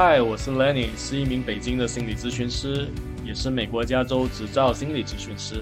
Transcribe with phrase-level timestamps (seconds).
[0.00, 2.88] 嗨，我是 Lenny，是一名北京的心理咨询师，
[3.24, 5.60] 也是美国加州执照心理咨询师。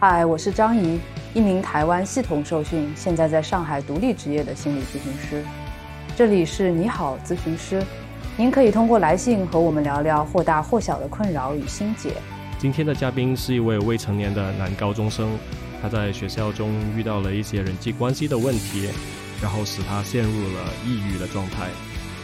[0.00, 0.98] 嗨，我是张怡，
[1.34, 5.44] 一名台湾系统受训，现在在上海独立职业的心理咨询师。
[6.16, 7.84] 这里是你好咨询师，
[8.38, 12.14] 您可以通过来信和我们聊聊或大或小的困扰与心结。
[12.58, 15.28] 今天的嘉宾是一位未成年的男高中生，
[15.82, 18.88] 他在学校中遇到了一些人际关系的问题，
[19.42, 21.68] 然后使他陷入了抑郁的状态。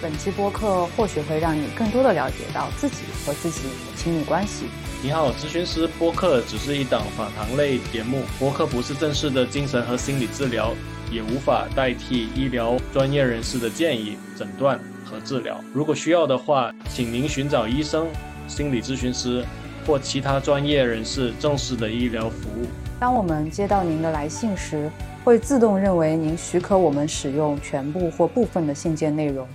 [0.01, 4.67] 本期播客或许会让你更多的了解到自己和自己的亲密关系。
[5.03, 10.73] 你好，咨询师播客只是一档访谈类节目，播客不是正式的精神和心理治疗，
[11.11, 15.61] 也无法代替医疗专业人士的建议、诊断和治疗。
[15.73, 18.07] 如果需要的话，请您寻找医生、
[18.49, 19.45] 心理咨询师
[19.87, 22.67] 或其他专业人士正式的医疗服务。
[22.99, 24.91] 当我们接到您的来信时，
[25.23, 29.47] 会自动认为您许可我们使用全部或部分的信件内容。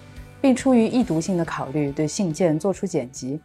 [0.42, 3.40] 并出于易读性的考虑，对信件做出剪辑。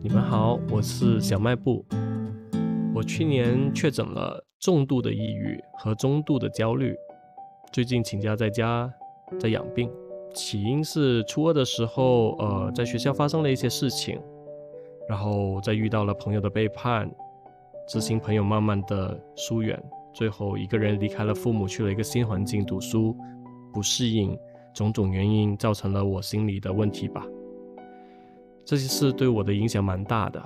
[0.00, 1.84] 你们好，我是小卖部。
[2.94, 6.96] 我去年确诊了重度的抑郁和中度的焦虑，
[7.70, 8.90] 最近请假在家
[9.38, 9.90] 在养病。
[10.34, 14.18] 起因是初二的时候，呃，在学校发生了一些事情，
[15.06, 17.10] 然后再遇到了朋友的背叛，
[17.86, 19.78] 知心朋友慢慢的疏远。
[20.12, 23.16] 最后一个人离开了父母，去了一个新环境读书，
[23.72, 24.36] 不适应，
[24.74, 27.26] 种种原因造成了我心里的问题吧。
[28.64, 30.42] 这些事对我的影响蛮大的，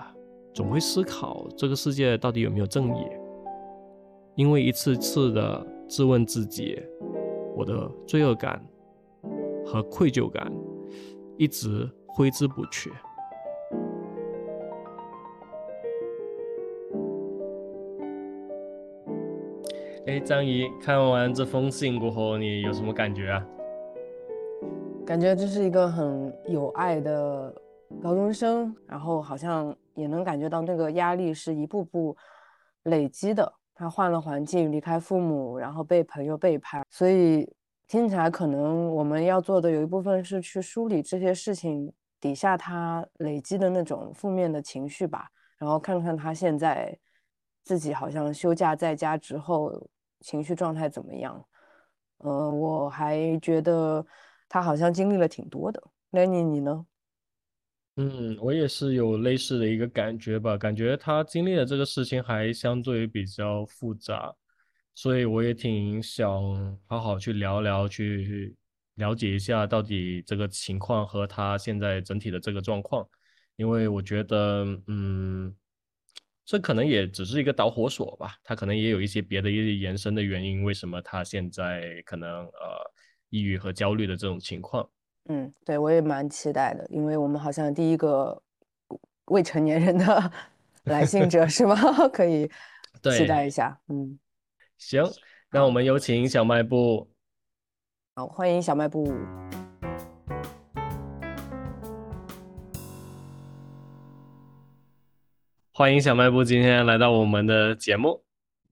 [0.54, 3.06] 总会思考这个世界到底有没有正义。
[4.36, 6.78] 因为一次次的质问自己，
[7.56, 8.62] 我的罪恶感
[9.64, 10.52] 和愧疚感
[11.36, 12.92] 一直挥之不去。
[20.06, 23.44] 哎，张怡，看完这封信过后，你有什么感觉啊？
[25.04, 27.52] 感觉这是一个很有爱的
[28.00, 32.16] 高中生，然后好像也能感觉到那个压力是一步步
[32.84, 33.52] 累积的。
[33.74, 37.52] 他换了环境，离开父母，然后被朋友背叛，所以
[37.88, 45.26] 听起来可能我们要做的有一部分是去梳理这些事情底下他累积的那种负面的情绪吧，
[45.58, 46.96] 然后看看他现在
[47.64, 49.72] 自己好像休假在家之后。
[50.26, 51.46] 情绪状态怎么样？
[52.18, 54.04] 呃，我还觉得
[54.48, 55.80] 他好像经历了挺多的。
[56.10, 56.84] Lenny，你呢？
[57.94, 64.34] 嗯，我也是有类似的一个感觉吧，感觉他经历的这个事情还相对比较复杂，
[64.96, 66.28] 所以我也挺想
[66.88, 68.56] 好好去聊聊，去
[68.94, 73.08] 了解一下到底这个情况和他现在整体的这个状况，
[73.54, 75.54] 因为我觉得，嗯。
[76.46, 82.92] 这可能也只是一个导火索吧，他可能也有一些别的一些延伸的原因，为什么他现在可能呃
[83.30, 84.88] 抑郁和焦虑的这种情况？
[85.28, 88.40] 嗯，对我也蛮期待的，因为我们好像第一个
[89.24, 90.32] 未成年人的
[90.84, 91.74] 来信者是吗？
[92.12, 92.48] 可以
[93.16, 93.76] 期待一下。
[93.88, 94.16] 嗯，
[94.78, 95.02] 行，
[95.50, 97.10] 那我们有请小卖部。
[98.14, 99.12] 好，欢迎小卖部。
[105.78, 108.24] 欢迎小卖部今天来到我们的节目。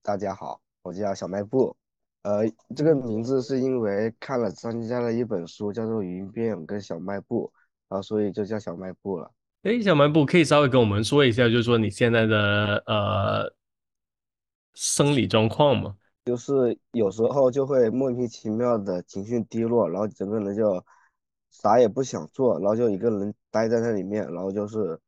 [0.02, 1.76] 大家好，我叫小卖部。
[2.22, 7.52] 呃，这个名字是因为看了张嘉的一本书，叫做《云边有个小卖部》，
[7.90, 9.30] 然后所以就叫小卖部了。
[9.64, 13.52] 哎，小卖部可以稍微跟我们说一下，就是说你现在的呃
[14.72, 15.94] 生理状况吗？
[16.24, 20.82] 就是有时候就会莫名其妙的情绪低落，然后整个人就
[21.50, 24.98] 啥也不想做，然后就一个人待在那里面，然后就是。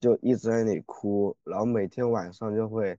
[0.00, 2.98] 就一直在那里哭，然后每天晚上就会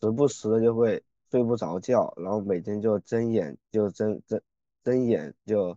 [0.00, 4.40] 时不时的就会睡不着觉，然后每天就睁眼就睁睁
[4.82, 5.76] 睁眼就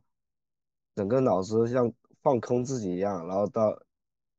[0.96, 1.92] 整个脑子像
[2.22, 3.78] 放空自己一样，然后到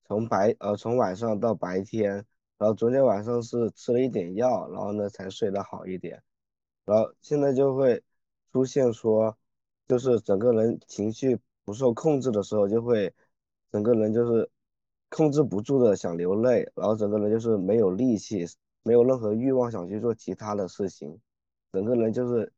[0.06, 2.10] 从白呃从晚上到白天，
[2.56, 6.22] 然后昨天晚上是吃了一点药，然后呢才睡得好一点，
[6.86, 8.02] 然后现在就会
[8.50, 9.36] 出现说
[9.86, 13.12] 就是整个人情绪不受控制的时候，就会
[13.70, 14.50] 整个人就是。
[15.14, 18.44] 控制不住的想流泪，然后整个人就是没有力气，
[18.82, 21.20] 没有任何欲望想去做其他的事情，
[21.72, 22.52] 整个人就是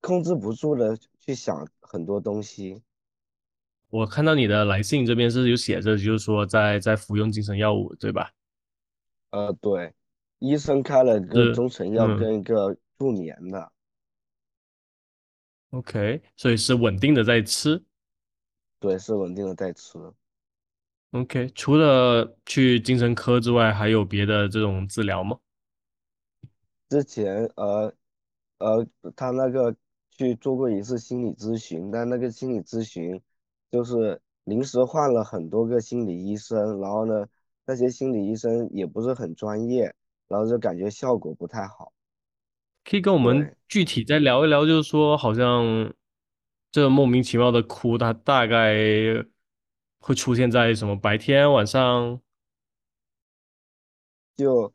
[0.00, 2.80] 控制不住的去想很多东西。
[3.90, 8.30] 我看到你的来信这边是有写着，就是说在在服用精神药物，对吧？
[9.30, 9.92] 呃，对，
[10.38, 13.72] 医生开了个中成药跟一个助眠的。
[15.70, 17.82] OK，所以是稳定的在吃。
[18.78, 19.98] 对，是稳定的在吃。
[21.14, 25.38] OK，除了去精神科之外，还有别的这种治疗吗？
[26.88, 27.94] 之前呃
[28.58, 28.84] 呃，
[29.14, 29.76] 他那个
[30.10, 33.20] 去做过一次心理咨询，但那个心理咨询
[33.70, 37.24] 就是临时换了很多个心理医生，然后呢，
[37.64, 39.94] 那些心理医生也不是很专业，
[40.26, 41.92] 然后就感觉效果不太好。
[42.84, 45.94] 可以跟我们对具体再聊一聊，就是说，好像
[46.72, 48.74] 这莫名其妙的哭，他大概
[50.06, 52.20] 会出现在什么白天、晚上？
[54.36, 54.70] 就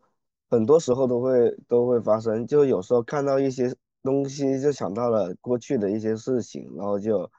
[0.50, 7.32] 很多时候都会都会发生，就有时候看到一些东西，就想到了过去的一些事情，然后就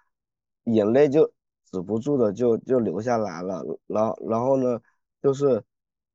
[0.65, 1.33] 眼泪就
[1.65, 4.81] 止不住的就就流下来了，然后然后呢，
[5.21, 5.65] 就是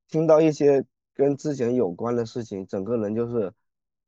[0.07, 3.53] 听到一些跟之前有关的事情，整个人就是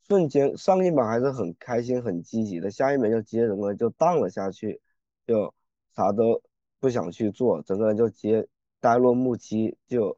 [0.08, 4.80] 瞬间上一秒还是很开心很积极的，下一秒就接着呢就荡了下去，
[5.26, 5.54] 就
[5.94, 6.42] 啥都
[6.80, 8.48] 不想去做，整个人就直接
[8.80, 10.18] 呆若木鸡，就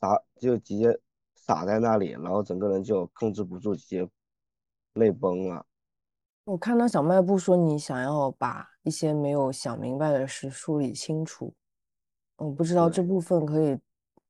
[0.00, 1.00] 傻就直接
[1.34, 4.08] 傻在那里，然后整个人就控制不住，直接
[4.94, 5.64] 泪崩了。
[6.44, 11.52] 我看到小卖部说你想要把一些没有想明白的事梳理清楚，
[12.36, 13.78] 我不知道这部分可以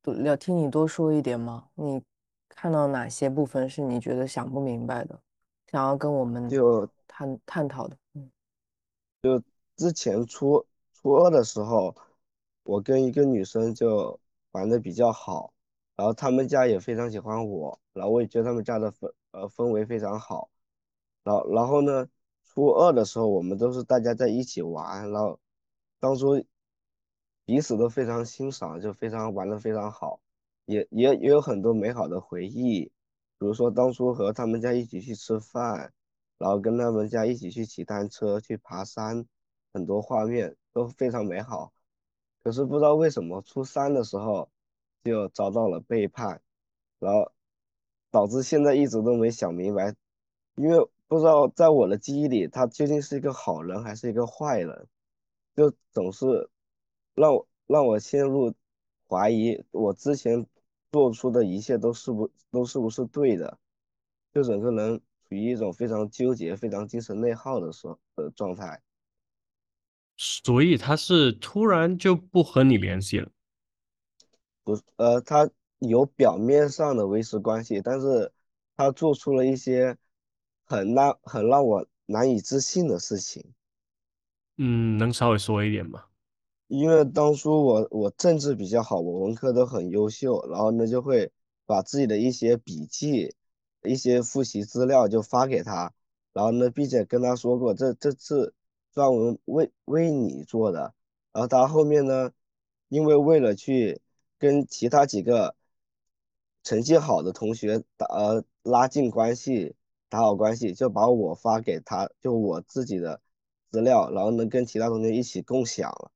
[0.00, 1.68] 多要听你多说一点吗？
[1.74, 2.02] 你
[2.48, 5.20] 看到哪些部分是你觉得想不明白的，
[5.70, 7.96] 想要跟我们就探探讨的？
[8.14, 8.30] 嗯，
[9.22, 9.42] 就
[9.76, 10.64] 之前初
[11.06, 11.94] 初二的时候，
[12.64, 14.18] 我跟一个女生就
[14.50, 15.54] 玩的比较好，
[15.94, 20.50] 然后他们家也非常喜欢我，然后我也觉得他们家的氛呃氛围非常好，
[21.22, 22.08] 然后然后呢，
[22.44, 25.38] 初二的时候我们都是大家在一起玩，然后
[26.00, 26.44] 当初
[27.44, 30.18] 彼此都非常欣赏，就非常玩的非常好，
[30.64, 32.86] 也也也有很多美好的回忆，
[33.38, 35.92] 比如说当初和他们家一起去吃饭，
[36.36, 39.24] 然后跟他们家一起去骑单车、去爬山。
[39.72, 41.72] 很多画面都非常美好，
[42.42, 44.50] 可是不知道为什么初三的时候
[45.02, 46.42] 就遭到了背叛，
[46.98, 47.32] 然后
[48.10, 49.96] 导致现在一直都没想明白，
[50.56, 54.86] 因为不知道在我的记忆里他究竟是一个好人还是一个坏人，
[55.54, 56.50] 就总是
[57.14, 58.52] 让我让我陷入
[59.08, 60.46] 怀疑我之前
[60.92, 63.58] 做出的一切都是不都是不是对的，
[64.34, 68.82] 就整个人处于一种非常纠结、非常精神内耗的时候的状态。
[70.16, 73.30] 所以他是突然就不和你联系了。
[74.64, 75.48] 不，呃，他
[75.78, 78.32] 有表面上的维持关系，但是
[78.76, 79.96] 他做出了一些
[80.64, 83.52] 很让很让我难以置信的事情。
[84.56, 86.04] 嗯，能稍微说一点吗？
[86.68, 91.30] 因为当初我我政治比较好，我文科都很优秀，然后呢就会
[91.64, 93.32] 把自己的一些笔记、
[93.84, 95.92] 一些复习资料就发给他，
[96.32, 98.52] 然后呢，并且跟他说过这这次
[98.96, 100.94] 专门为为你做的，
[101.30, 102.32] 然后他后面呢，
[102.88, 104.00] 因为为了去
[104.38, 105.54] 跟其他几个
[106.64, 109.76] 成绩好的同学打呃拉近关系，
[110.08, 113.20] 打好关系，就把我发给他，就我自己的
[113.70, 116.10] 资料，然后呢跟其他同学一起共享了。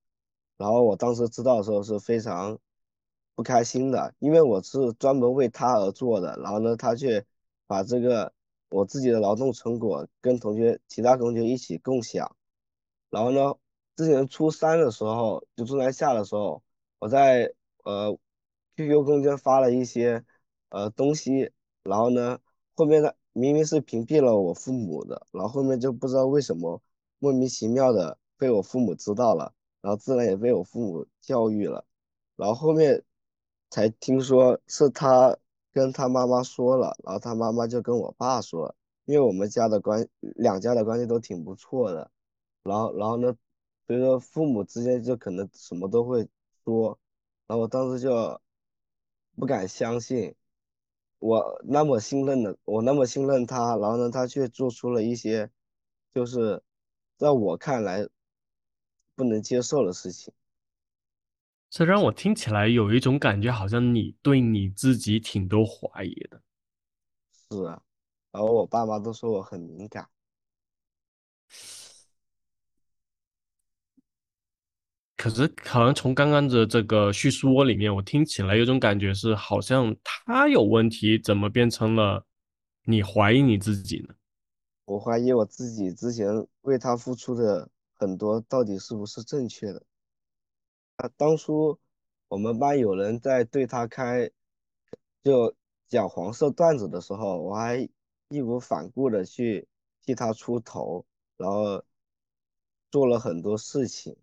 [0.57, 2.59] 然后我当时知道的时候是非常
[3.35, 7.27] 不开心的，因为我是专门为他而做的，然后呢，他却
[7.67, 8.33] 把这个
[8.71, 12.35] 我自己的劳动成果跟同学其他同学一起共享，
[13.11, 13.55] 然后呢，
[13.97, 16.63] 之前初三的时候，就初三下的时候，
[16.99, 17.53] 我在
[17.85, 18.17] 呃
[18.77, 20.25] QQ 空间发了一些
[20.71, 21.51] 呃东西，
[21.83, 22.39] 然后呢，
[22.75, 26.81] 后面呢明明是屏蔽了我父母的，然后后面就不知道为什么
[27.19, 29.53] 莫名其妙的被我父母知道了。
[29.83, 31.83] 然后自然也被我父母教育了，
[32.37, 33.03] 然后后面
[33.71, 35.35] 才听说是他
[35.73, 38.75] 跟他妈妈说了，然后他妈妈就跟我爸说，
[39.07, 42.11] 因为我们家的关两家的关系都挺不错的，
[42.63, 43.37] 然后然后呢，
[43.87, 46.29] 所以说父母之间就可能什么都会
[46.65, 46.99] 说，
[47.47, 48.41] 然后我当时就
[49.37, 50.35] 不敢相信，
[51.19, 55.51] 我那么信任的我那么信任他，然后呢他却做出了一些
[56.15, 56.63] 就是
[57.17, 58.09] 在我看来。
[59.17, 60.33] 不能接受的事情，
[61.69, 66.41] 这让我听起来有一种感觉，好像你对你自己挺多怀疑的。
[67.51, 67.83] 是啊，
[68.33, 70.09] 然后我爸妈都说我很敏感。
[75.21, 82.25] 可是，好像从刚刚的这个叙述窝里面，我听起来有种感觉是，好像他有问题，怎么变成了
[82.85, 84.15] 你怀疑你自己呢？
[84.87, 86.27] 我怀疑我自己之前
[86.63, 87.69] 为他付出的。
[87.97, 89.83] 很多到底是不是正确的？
[90.97, 91.79] 啊，当初
[92.29, 94.31] 我们班有人在对他开，
[95.23, 95.55] 就
[95.87, 97.87] 讲黄色段子的时候，我还
[98.31, 99.69] 义无反顾的去
[100.01, 101.05] 替他出头，
[101.37, 101.85] 然后
[102.91, 104.17] 做了很多事情，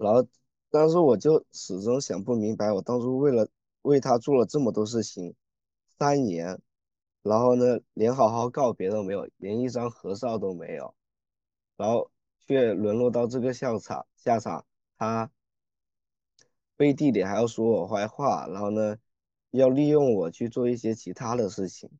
[0.00, 0.26] 然后
[0.70, 3.46] 但是我就始终想不明白，我当初为了
[3.82, 5.34] 为他做了这么多事情，
[5.98, 6.58] 三年，
[7.22, 10.94] 然后呢，连好好告别都没有，连一张合照都没有。
[11.76, 12.10] 然后
[12.46, 14.64] 却沦落到这个下场下场，
[14.96, 15.30] 他
[16.76, 18.96] 背地里还要说我坏话，然后呢，
[19.50, 21.90] 要利用我去做一些其他的事情，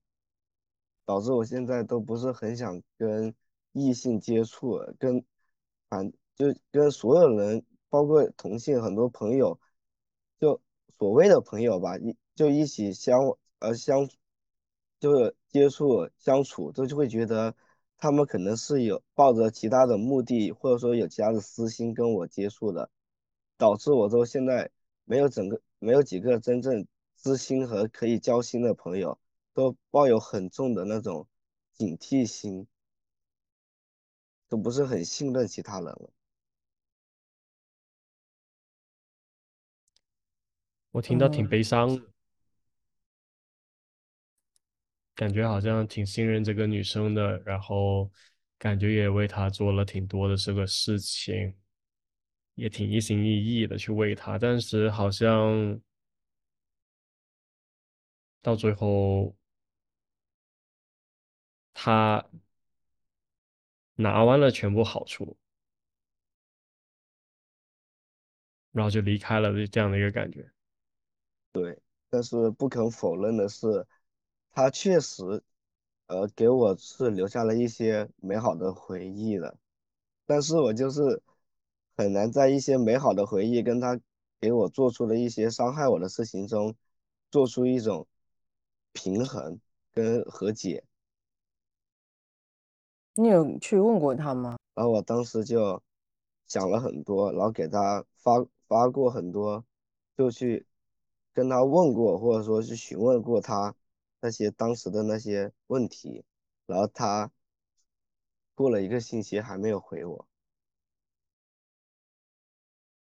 [1.04, 3.34] 导致我现在都不是很想跟
[3.72, 5.22] 异性接触，跟
[5.88, 9.60] 反就跟所有人，包括同性很多朋友，
[10.38, 10.62] 就
[10.98, 11.98] 所谓的朋友吧，
[12.34, 14.08] 就一起相呃相。
[15.00, 17.56] 就是接触相处，都就会觉得
[17.96, 22.90] 他们可能是有抱着其他的目的，或者说有其他的私心跟我接触的，
[23.56, 24.70] 导致我都现在
[25.04, 29.18] 没有整个没有几个真正知心和可以交心的朋友，
[29.54, 31.26] 都抱有很重的那种
[31.72, 32.66] 警惕心，
[34.50, 36.10] 都不是很信任其他人了。
[40.92, 42.00] 我听到挺悲伤。
[45.14, 48.10] 感觉好像挺信任这个女生的，然后
[48.58, 51.54] 感觉也为她做了挺多的这个事情，
[52.54, 55.78] 也挺一心一意的去为她，但是好像
[58.42, 59.36] 到最后，
[61.74, 62.24] 她
[63.96, 65.36] 拿完了全部好处，
[68.72, 70.50] 然后就离开了，这样的一个感觉。
[71.52, 71.78] 对，
[72.08, 73.86] 但是不可否认的是。
[74.52, 75.44] 他确实，
[76.08, 79.56] 呃，给我是留下了一些美好的回忆的，
[80.26, 81.22] 但是我就是
[81.96, 83.98] 很难在一些美好的回忆跟他
[84.40, 86.74] 给我做出的一些伤害我的事情中，
[87.30, 88.08] 做出一种
[88.92, 89.60] 平衡
[89.92, 90.82] 跟和解。
[93.14, 94.58] 你有去问过他吗？
[94.74, 95.80] 然后我当时就
[96.48, 99.64] 想了很多，然后给他发发过很多，
[100.16, 100.66] 就去
[101.32, 103.74] 跟他问过，或者说是询问过他。
[104.22, 106.22] 那些当时的那些问题，
[106.66, 107.32] 然后他
[108.54, 110.28] 过了一个星期还没有回我。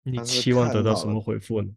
[0.03, 1.75] 你期望得到什么回复呢？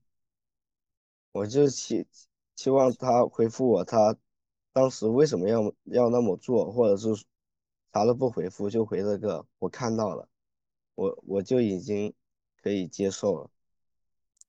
[1.32, 2.06] 我就期
[2.54, 4.18] 期望他回复我，他
[4.74, 7.24] 当时为什么要要那么做，或者是
[7.94, 10.28] 啥都不回复就回这个，我看到了，
[10.96, 12.14] 我我就已经
[12.62, 13.50] 可以接受了。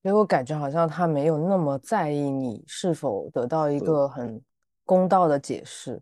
[0.05, 4.41] 给我感觉好像他没有那么在意你是否得到一个很。
[4.87, 5.99] 公道的解释，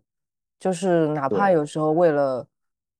[0.59, 2.45] 就是哪怕有时候为了，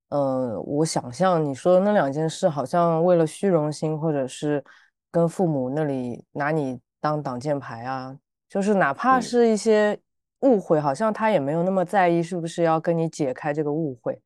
[0.08, 4.64] 嗯，我想象你说的那两件事，好像为了虚荣心，或者是
[5.10, 8.18] 跟父母那里拿你当挡箭牌啊，
[8.48, 10.00] 就是哪怕是一些
[10.40, 14.18] 误会，好像他也没有那么在意，是不是要跟你解开这个误会？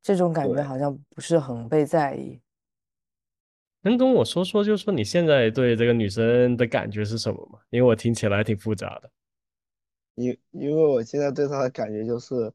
[0.00, 2.40] 这种感觉好像不是很被在意。
[3.82, 7.60] 能跟我说说，就是说你现在对这个女生的感觉是什么吗？
[7.70, 9.10] 因为我听起来挺复杂的。
[10.16, 12.52] 因因为我现在对他的感觉就是，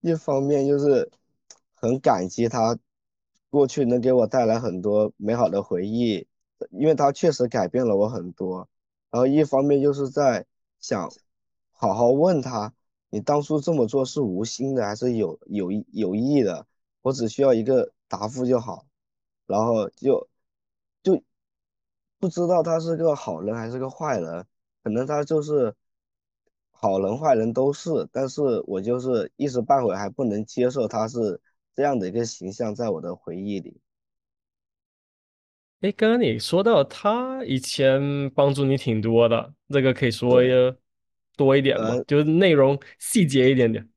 [0.00, 1.10] 一方面就是
[1.74, 2.78] 很感激他
[3.50, 6.26] 过去能给我带来很多美好的回忆，
[6.70, 8.68] 因为他确实改变了我很多。
[9.10, 10.46] 然后一方面就是在
[10.78, 11.10] 想
[11.72, 12.72] 好好问他，
[13.10, 16.66] 你当初这么做是无心的还是有有有意的？
[17.02, 18.86] 我只需要一个答复就好。
[19.46, 20.28] 然后就
[22.22, 24.46] 不知道他是个好人还是个坏人，
[24.84, 25.74] 可能他就是。
[26.84, 31.40] 好人坏人都是，但是我就是一时半会还不能接受他是
[31.76, 33.80] 这样的一个形象，在我的回忆里。
[35.82, 40.40] 哎，刚刚你说到他以前帮助你挺多的，这个可以说
[41.36, 42.02] 多一点吗？
[42.04, 43.88] 就是内容细节一点点。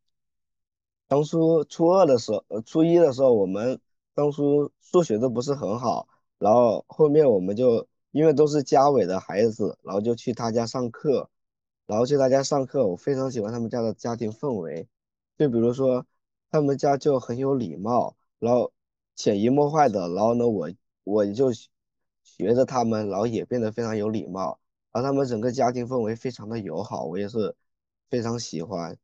[1.07, 3.79] 当初初二的时候，呃，初一的时候，我们
[4.13, 11.29] 当初数学都不是很好，然后后面我们就因为都是家委的孩子，然后就去他家上课。
[11.85, 14.87] 然后去他家上课，我非常喜欢他们家的家庭氛围。
[15.37, 16.05] 就比如说，
[16.49, 18.71] 他们家就很有礼貌，然后
[19.15, 20.71] 潜移默化的，然后呢，我
[21.03, 21.51] 我就
[22.23, 24.61] 学着他们，然后也变得非常有礼貌。
[24.93, 27.53] 然后他们整个家庭氛围非常的友好，我也是
[28.09, 28.97] 非常喜欢。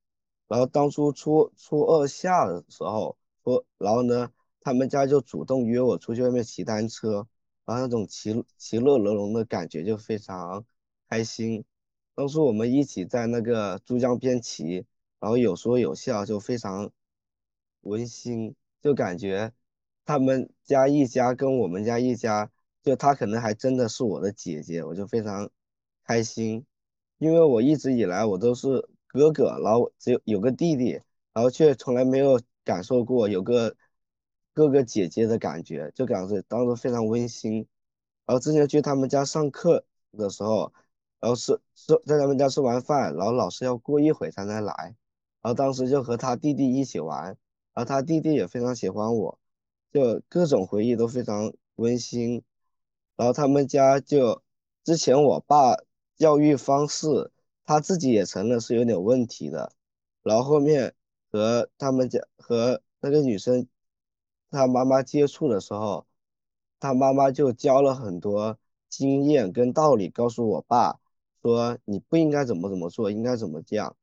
[0.47, 7.27] 然后当初初初二下的时候，说，然后呢，他们家就主动约我出去外面骑单车，
[7.71, 10.65] 然后那种其其乐融融的感觉就非常
[11.07, 11.63] 开心。
[12.13, 14.85] 当初我们一起在那个珠江边骑，
[15.21, 16.91] 然后有说有笑，就非常
[17.81, 19.53] 温馨，就感觉
[20.05, 22.51] 他们家一家跟我们家一家，
[22.83, 25.49] 就他可能还真的是我的姐姐，我就非常
[26.03, 26.65] 开心，
[27.19, 30.99] 因为我一直以来我都是哥哥，然后只有有个弟弟，
[31.31, 33.77] 然后却从来没有感受过有个
[34.53, 37.67] 哥哥姐姐的感觉，就感觉当时非常温馨。
[38.25, 40.71] 然后之前去他们家上课的时候。
[41.21, 44.73] 然后是是在他们家吃完饭，然后老师要过一会才能来，
[45.43, 47.35] 然后当时就和他弟弟一起玩，然
[47.75, 49.37] 后他弟弟也非常喜欢我，
[49.91, 52.41] 就各种回忆都非常温馨。
[53.15, 54.41] 然后他们家就
[54.83, 55.75] 之前我爸
[56.17, 57.31] 教育方式，
[57.65, 59.71] 他自己也承认是有点问题的。
[60.23, 60.95] 然后后面
[61.31, 63.67] 和他们家和那个女生
[64.51, 66.05] 他妈妈接触的时候，
[66.79, 70.99] 他妈妈就教了很多经验跟道理，告诉我爸
[71.41, 73.95] 说你不应该怎么怎么做，应该怎么样。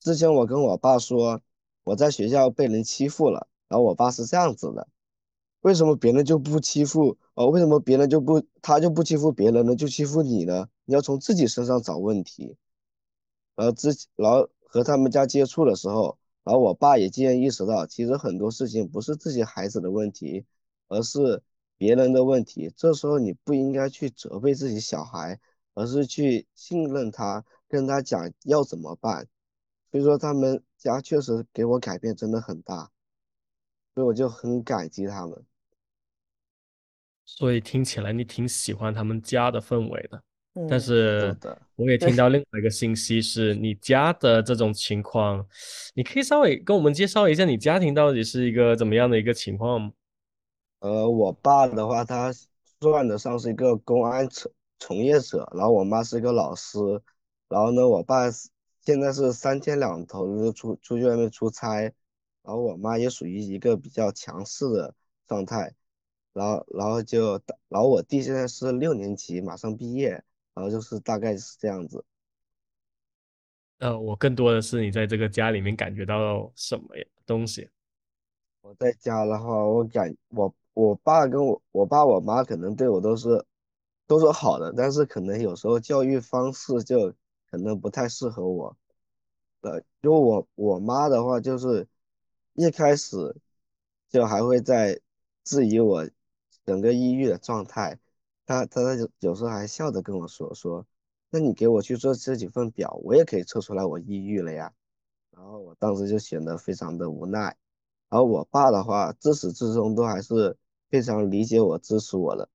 [0.00, 1.40] 之前我跟我爸说
[1.84, 4.86] 我在学校被人欺负了，然后我爸是这样子的：
[5.62, 7.16] 为什么别人就不欺负？
[7.34, 9.74] 哦，为什么别人就不他就不欺负别人呢？
[9.74, 10.68] 就欺负你呢？
[10.84, 12.56] 你要从自己身上找问题。
[13.56, 16.18] 然后之然后和他们家接触的时候，
[16.48, 20.46] 然后我爸也渐渐意识到，其实很多事情不是自己孩子的问题，
[20.88, 21.42] 而是
[21.76, 22.72] 别人的问题。
[22.74, 25.38] 这时候你不应该去责备自己小孩，
[25.74, 29.28] 而是去信任他，跟他讲要怎么办。
[29.90, 32.90] 所以说他们家确实给我改变真的很大，
[33.94, 35.44] 所以我就很感激他们。
[37.26, 40.22] 所以听起来你挺喜欢他们家的氛围的。
[40.68, 45.46] 但嗯，是的我也听到另外一个信息是，你家的这种情况，
[45.94, 49.92] 你可以稍微跟我们介绍一下你家庭到底是一个怎么样的一个情况吗？
[50.80, 52.32] 呃，我爸的话，他
[52.80, 56.78] 算得上是一个公安从从业者，然后我妈是一个老师，
[57.48, 58.30] 然后呢，我爸
[58.80, 61.82] 现在是三天两头的出出去外面出差，
[62.42, 64.94] 然后我妈也属于一个比较强势的
[65.26, 65.74] 状态，
[66.32, 67.32] 然后然后就
[67.68, 70.22] 然后我弟现在是六年级，马上毕业，
[70.58, 72.04] 然后就是大概是这样子。
[73.78, 77.70] 呃，我更多的是你在这个家里面感觉到什么呀东西？
[78.60, 83.46] 我在家的话，我感我我爸跟我我爸我妈可能对我都是
[84.08, 87.14] 都是好的，但是可能有时候教育方式就
[87.48, 88.76] 可能不太适合我。
[89.60, 91.86] 呃，就我我妈的话，就是
[92.54, 93.36] 一开始
[94.08, 95.00] 就还会在
[95.44, 96.04] 质疑我
[96.66, 97.96] 整个抑郁的状态，
[98.48, 100.86] 他他他有有时候还笑着跟我说说，
[101.28, 104.72] 那你给我去做这几份表，我也可以测出来我抑郁了呀。
[105.32, 107.54] 然后我当时就显得非常的无奈。
[108.08, 110.56] 然后我爸的话，自始至终都还是
[110.88, 112.48] 非常理解我、支持我的。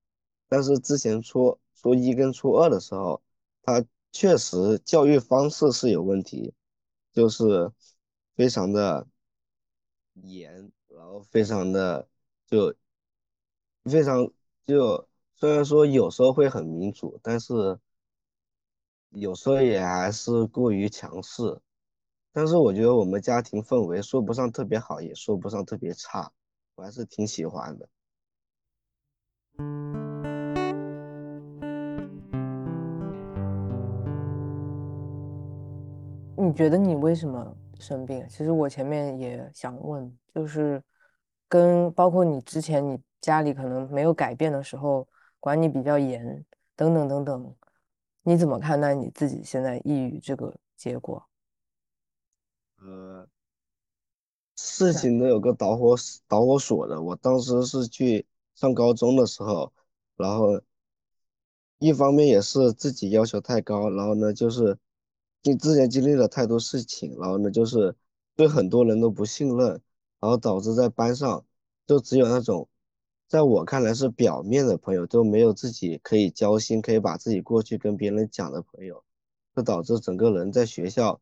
[0.48, 3.22] 但是之前初初一跟初二的时候，
[3.62, 6.52] 他确实教育方式是有问题，
[7.12, 7.70] 就是
[8.34, 9.06] 非常的
[10.14, 12.08] 严，然后非常的
[12.48, 12.74] 就
[13.84, 14.28] 非常
[14.64, 17.78] 就虽然说有时候会很民主，但是
[19.10, 21.60] 有时候也还是过于强势。
[22.32, 26.32] 但是我觉得我们家庭氛围说不上特别好，也说不上特别差，
[26.76, 27.88] 我还是挺喜欢的。
[36.36, 38.26] 你觉得你为什么生病？
[38.28, 40.82] 其实我前面也想问，就是
[41.48, 45.06] 跟包括你之前你家里可能没有改变的时候，
[45.44, 46.42] 管你比较严，
[46.74, 47.54] 等等等等，
[48.22, 51.28] 你怎么看待你自己现在抑郁这个结果？
[52.80, 53.28] 呃，
[54.56, 55.94] 事情都有个导火
[56.26, 57.02] 导火索的。
[57.02, 59.70] 我当时是去上高中的时候，
[60.16, 60.62] 然后
[61.76, 64.78] 一方面也是自己要求太高，然后呢就是
[65.42, 67.94] 经之前经历了太多事情，然后呢就是
[68.34, 69.68] 对很多人都不信任，
[70.20, 71.44] 然后导致在班上
[71.86, 72.66] 就只有那种
[73.28, 79.02] 在我看来是表面的朋友，都没有自己可以交心，可以把自己过去跟别人讲的朋友，
[79.54, 81.20] 就导致整个人在学校，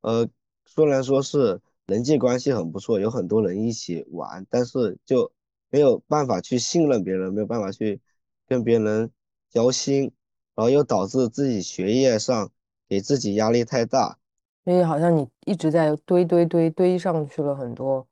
[0.00, 0.28] 呃。
[0.68, 5.30] 虽然说是人际关系很不错，有很多人一起玩，但是就
[5.70, 8.00] 没有办法去信任别人，没有办法去
[8.48, 9.08] 跟别人
[9.48, 10.10] 交心，
[10.56, 12.50] 然后又导致自己学业上
[12.88, 14.18] 给自己压力太大。
[14.64, 18.04] 所以好像你一直在堆堆堆堆上去了很多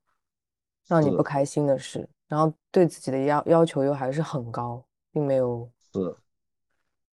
[0.86, 6.16] 让你不开心的事，然后对自己的要要求又还是很高，并没有是，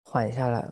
[0.04, 0.70] 缓下来。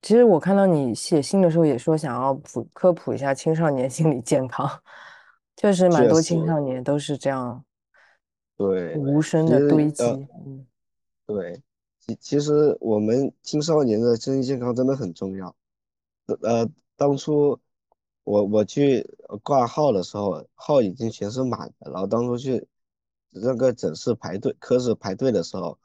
[0.00, 4.70] 其实我看到你写信的时候也说想要普科普一下青少年心理健康，
[5.58, 7.64] 确实蛮多青，少年都是这样
[8.56, 10.04] 对，无声的堆积。
[10.04, 10.64] 嗯，
[11.26, 11.60] 对，
[11.98, 15.52] 其其实我们青少年的身心健康真的很重要。
[16.42, 17.58] 呃，当初
[18.22, 22.64] 我我去呃挂号的时候，号已经全是满的，然后当初去
[23.30, 25.78] 那个诊室排队，科室排队的时候，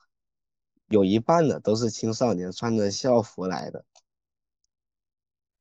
[0.87, 3.85] 有一半的都是青少年穿着校服来的。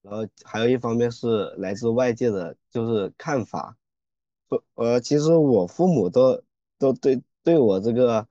[0.02, 3.78] 然后还有一方面是来自外界的，就是看法。
[4.74, 6.42] 呃，其实我父母都
[6.78, 8.28] 都对对我这个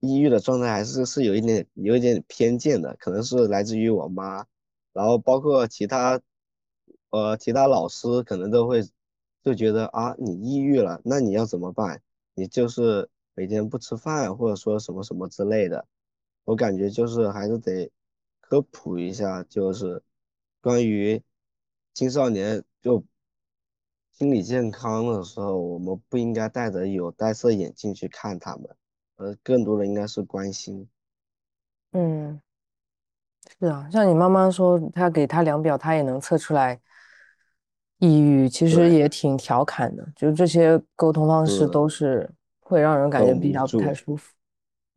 [0.00, 4.46] 抑郁的状态还是是有一点有一点偏见的，可能是来自于我妈，
[4.92, 6.20] 然后包括其他
[7.10, 8.82] 呃其他老师可能都会
[9.42, 12.02] 就觉得啊，你抑郁了，那你要怎么办？
[12.34, 15.86] 你就是每天不吃饭，或者说什么什么之类的。
[16.44, 17.90] 我感觉就是还是得
[18.40, 20.02] 科普一下，就是
[20.60, 21.22] 关于
[21.94, 23.04] 青少年就
[24.12, 28.76] 心理健康的时候，我们不应该戴着有带色眼镜去看他们，
[29.16, 30.88] 而更多的应该是关心。
[31.92, 32.40] 嗯，
[33.58, 36.80] 是啊，像你妈妈说，她给她量表，她也能测出来
[38.02, 43.94] 抑郁，其实也挺调侃的，就是这些沟通方式都是会让人感觉比较不太。
[43.94, 44.34] 舒服，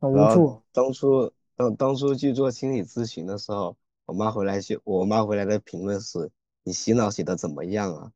[0.00, 0.60] 很无助。
[0.72, 6.28] 当初当当初去做心理咨询的时候，我妈回来就我妈回来的评论是
[6.64, 8.10] ：“你洗脑洗的怎么样啊？”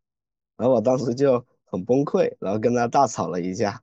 [0.59, 3.81] 然后我当时就很崩溃，然后跟她大吵了一架。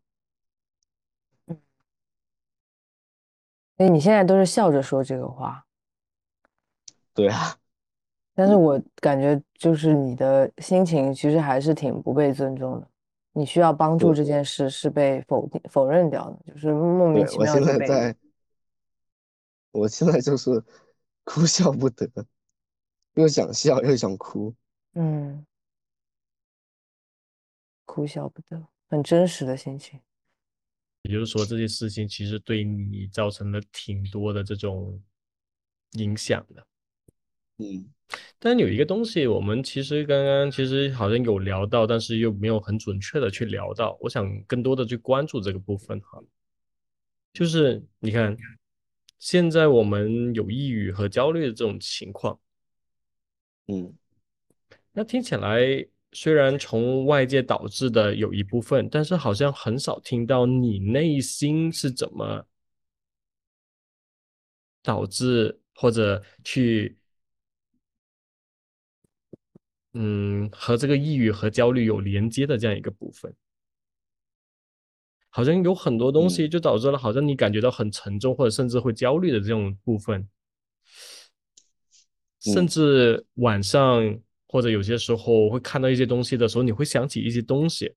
[3.78, 5.66] 所以你现在都是笑着说这个话，
[7.14, 7.56] 对啊，
[8.38, 12.88] 但是我感觉就是你的心情其实还是挺不被尊重的。
[13.32, 18.16] 你需要帮助这件事是被否定否认掉的，就是莫名对，我现其妙的在，
[19.72, 20.64] 我现在就是
[21.26, 22.08] 哭笑不得，
[23.16, 24.54] 又想笑又想哭。
[24.94, 25.44] 嗯
[27.86, 30.00] 哭笑不得，很真实的心情。
[31.02, 35.02] 也就是说，这些事情其实对你造成了挺多的这种
[35.94, 36.68] 影响的。
[37.58, 37.90] 嗯。
[38.40, 43.98] 但有一个东西，我们其实刚刚其实好像有聊到，但是又没有很准确的去聊到。
[44.02, 46.22] 我想更多的去关注这个部分哈，
[47.34, 48.38] 就是你看，
[49.20, 52.40] 现在我们有抑郁和焦虑的这种情况，
[53.68, 53.94] 嗯。
[54.94, 62.48] 那听起来虽然从外界导致的有一部分，但是好像很少听到你内心是怎么
[64.82, 66.98] 导致或者去
[70.00, 73.34] 嗯和这个抑郁和焦虑有连接的这样一个部分。
[75.30, 80.28] 好像有很多东西嗯就导致了，好像你感觉到很沉重，或者甚至会焦虑的这种部分，
[82.40, 87.94] 甚嗯至晚上或者有些时候会看到一些东西的时候，你会想起一些东西，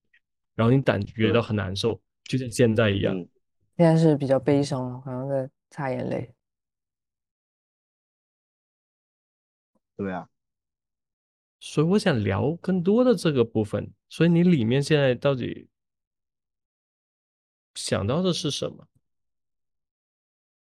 [0.54, 3.14] 然后你感觉到很难受，就像现在一样。
[3.14, 3.28] 嗯
[3.76, 6.34] 现在是比较悲伤了，好像在擦眼泪。
[9.96, 10.28] 对啊，
[11.60, 13.92] 所以我想聊更多的这个部分。
[14.08, 15.68] 所以你里面现在到底
[17.74, 18.88] 想到的是什么？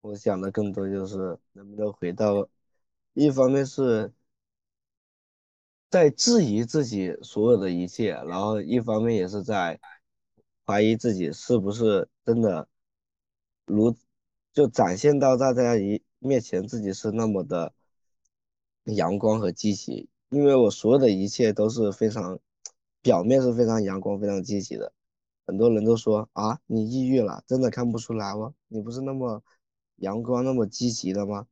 [0.00, 2.48] 我想的更多就是能不能回到，
[3.14, 4.12] 一方面是
[5.90, 9.80] 在质疑自己所有的一切，然后一方面也是在
[10.66, 12.68] 怀疑自己是不是真的
[13.64, 13.96] 如
[14.52, 17.72] 就展现到大家一面前自己是那么的
[18.84, 22.40] 阳光和积极，因为我所有的一切都是非常
[23.00, 24.92] 表面是非常阳光、非常积极的。
[25.46, 28.52] 很多人都说啊，你抑郁了，真的看不出来吗？
[28.66, 29.42] 你不是那么
[29.96, 31.46] 阳光、那么积极的吗？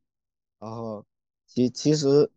[0.58, 1.06] 然后
[1.46, 2.30] 其其实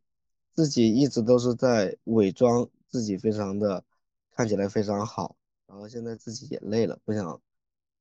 [0.51, 3.83] 自己一直都是在伪装自己，非常的
[4.29, 7.41] 看起来非常好，然后现在自己也累了，不想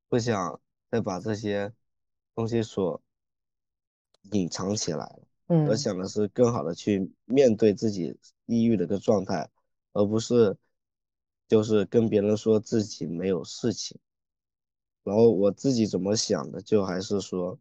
[0.09, 1.73] 不想再把这些
[2.35, 3.01] 东西所
[4.33, 5.21] 隐藏起来了。
[5.47, 9.49] 我嗯想的是更好的去面对自己抑郁的一个状态，
[9.93, 10.57] 而不是
[11.47, 13.99] 就是跟别人说自己没有事情。
[15.03, 17.59] 然后我自己怎么想的，就还是说，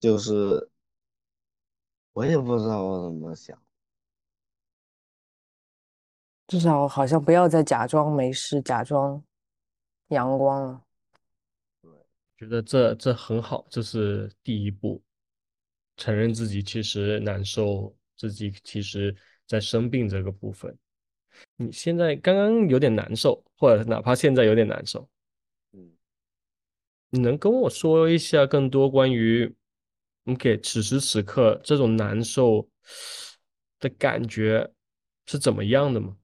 [0.00, 0.70] 就是
[2.14, 3.62] 我也不知道我怎么想。
[6.46, 9.22] 至少好像不要再假装没事，假装
[10.08, 10.84] 阳光了。
[12.38, 15.02] 觉得这这很好，这是第一步，
[15.96, 19.14] 承认自己其实难受，自己其实
[19.46, 20.76] 在生病这个部分。
[21.56, 25.08] 你现在刚刚有点难受，或者哪怕现在有点难受，
[25.72, 25.92] 嗯，
[27.10, 29.54] 你能跟我说一下更多关于
[30.24, 32.68] 你给此时此刻这种难受
[33.80, 34.72] 的感觉
[35.26, 36.16] 是怎么样的吗？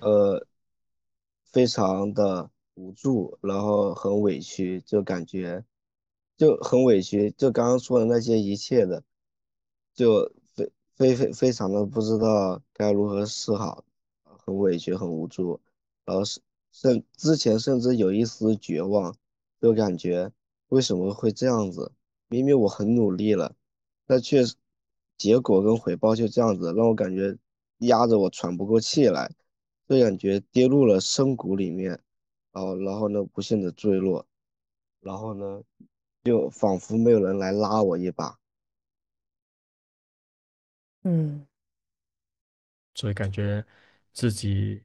[0.00, 0.46] 呃，
[1.52, 5.64] 非常的无助，然后很委屈，就感觉
[6.36, 9.02] 就很委屈，就刚刚说的那些一切的，
[9.94, 13.84] 就非非非非常的不知道该如何是好，
[14.24, 15.60] 很委屈，很无助，
[16.04, 16.40] 然后是
[16.72, 19.16] 甚之前甚至有一丝绝望，
[19.60, 20.30] 就感觉
[20.68, 21.92] 为什么会这样子？
[22.28, 23.54] 明明我很努力了，
[24.06, 24.42] 但却
[25.16, 27.36] 结果跟回报就这样子，让我感觉
[27.78, 29.34] 压着我喘不过气来。
[29.88, 31.90] 就感觉跌入了深谷里面，
[32.50, 34.26] 然后然后呢不幸的坠落，
[34.98, 35.62] 然后呢
[36.26, 38.36] 就仿佛没有人来拉我一把。
[41.04, 41.46] 嗯
[42.94, 43.64] 所以感觉
[44.12, 44.82] 自己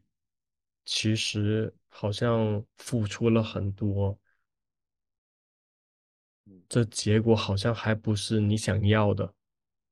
[0.86, 4.18] 其实好像付出了很多，
[6.70, 9.34] 这结果好像还不是你想要的，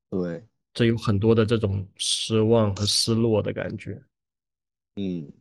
[0.10, 4.02] 对，这有很多的这种失望和失落的感觉。
[4.96, 5.32] 嗯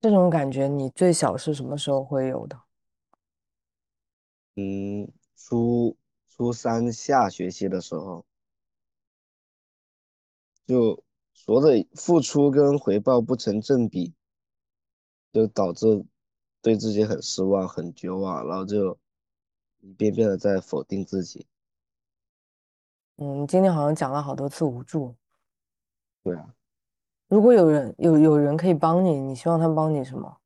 [0.00, 2.60] 这种感觉你最小是什么时候会有的？
[4.56, 5.08] 嗯，
[5.40, 5.96] 初
[6.28, 8.26] 初三下学期的时候，
[10.66, 14.12] 就所有的付出跟回报不成正比，
[15.32, 16.04] 就导致
[16.60, 18.98] 对自己很失望、很绝望，然后就
[19.78, 21.46] 一遍遍的在否定自己。
[23.16, 25.14] 嗯，今天好像讲了好多次无助。
[26.22, 26.52] 对啊，
[27.28, 30.40] 如果有人有有人可以帮你，你希望他们帮你什么？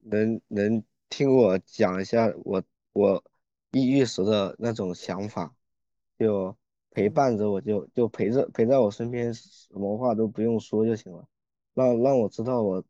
[0.00, 2.62] 能能听我讲一下我
[2.94, 3.22] 我
[3.72, 5.54] 抑郁时的那种想法，
[6.16, 6.56] 就
[6.90, 11.28] 陪伴着我就就陪着陪在我身边，什么话都不用说就行了，
[11.74, 12.82] 让让我知道我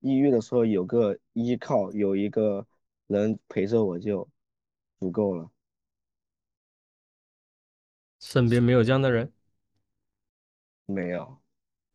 [0.00, 2.66] 抑郁的时候有个依靠，有一个
[3.06, 4.26] 人陪着我就
[4.98, 5.50] 足够了。
[8.18, 9.30] 身边没有这样的人，
[10.86, 11.38] 没有，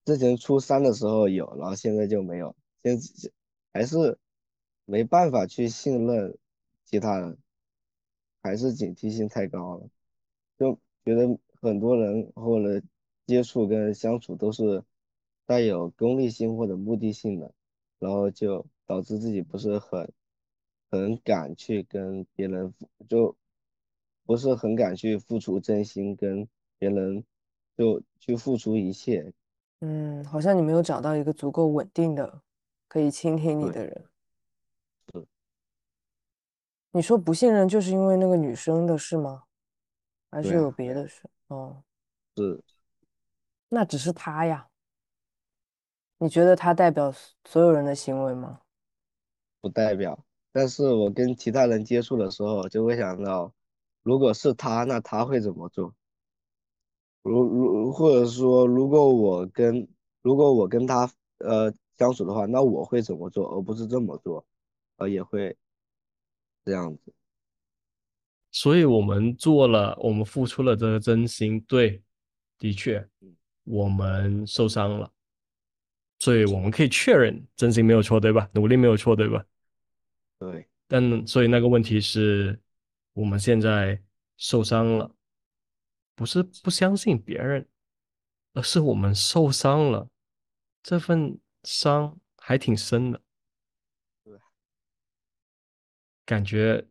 [0.06, 3.32] 之前初三的时候有，然后现在就没有，现在
[3.74, 4.20] 还是
[4.86, 6.38] 没办法去信任
[6.90, 7.38] 其他人，
[8.42, 9.88] 还是警惕性太高了，
[10.58, 12.84] 就觉得很多人或者
[13.28, 14.84] 接触跟相处都是
[15.46, 17.54] 带有功利性或者目的性的，
[18.00, 20.12] 然后就导致自己不是很
[20.90, 22.74] 很敢去跟别人
[23.08, 23.36] 就
[24.26, 26.48] 不是很敢去付出真心跟
[26.80, 27.24] 别人
[27.78, 29.32] 就去付出一切，
[29.82, 32.42] 嗯，好像你没有找到一个足够稳定的
[32.88, 33.74] 可以倾听你对。
[33.74, 34.06] 的人。
[36.92, 39.44] 是你说不信任就是因为那个女生的事吗？
[40.32, 41.24] 还是对啊有别的事？
[41.48, 41.84] 哦，
[42.36, 42.64] 是
[43.70, 44.68] 那只是他呀。
[46.18, 48.62] 你觉得他代表所所有人的行为吗？
[49.62, 50.26] 不代表。
[50.52, 53.54] 但是我跟其他人接触的时候，就会想到，
[54.04, 55.94] 如果是他，那他会怎么做？
[57.22, 59.88] 如如或者说，如果我跟
[60.22, 64.46] 如果我跟他呃相处的话，那我会怎么做，而不是这么做，
[64.98, 65.56] 呃也会
[66.66, 67.14] 这样子。
[68.52, 72.02] 所以我们做了，我们付出了这个真心，对，
[72.58, 73.08] 的确，
[73.64, 75.12] 我们受伤了，
[76.18, 78.50] 所以我们可以确认真心没有错，对吧？
[78.54, 79.46] 努力没有错，对吧？
[80.40, 82.60] 对，但所以那个问题是，
[83.14, 84.02] 我们现在
[84.38, 85.14] 受伤了，
[86.16, 87.68] 不是不相信别人，
[88.54, 90.10] 而是我们受伤了，
[90.82, 93.22] 这份伤还挺深的，
[94.24, 94.40] 对，
[96.30, 96.86] 感觉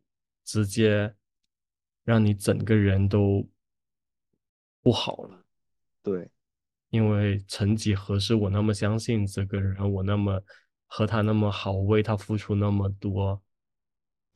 [0.44, 1.14] 直接
[2.02, 3.48] 让你整个人都
[4.82, 5.44] 不好了。
[6.02, 6.28] 对，
[6.90, 10.42] 因为曾几何时，我那么相信这个人，我那么
[10.88, 13.40] 和他那么好，为他付出那么多，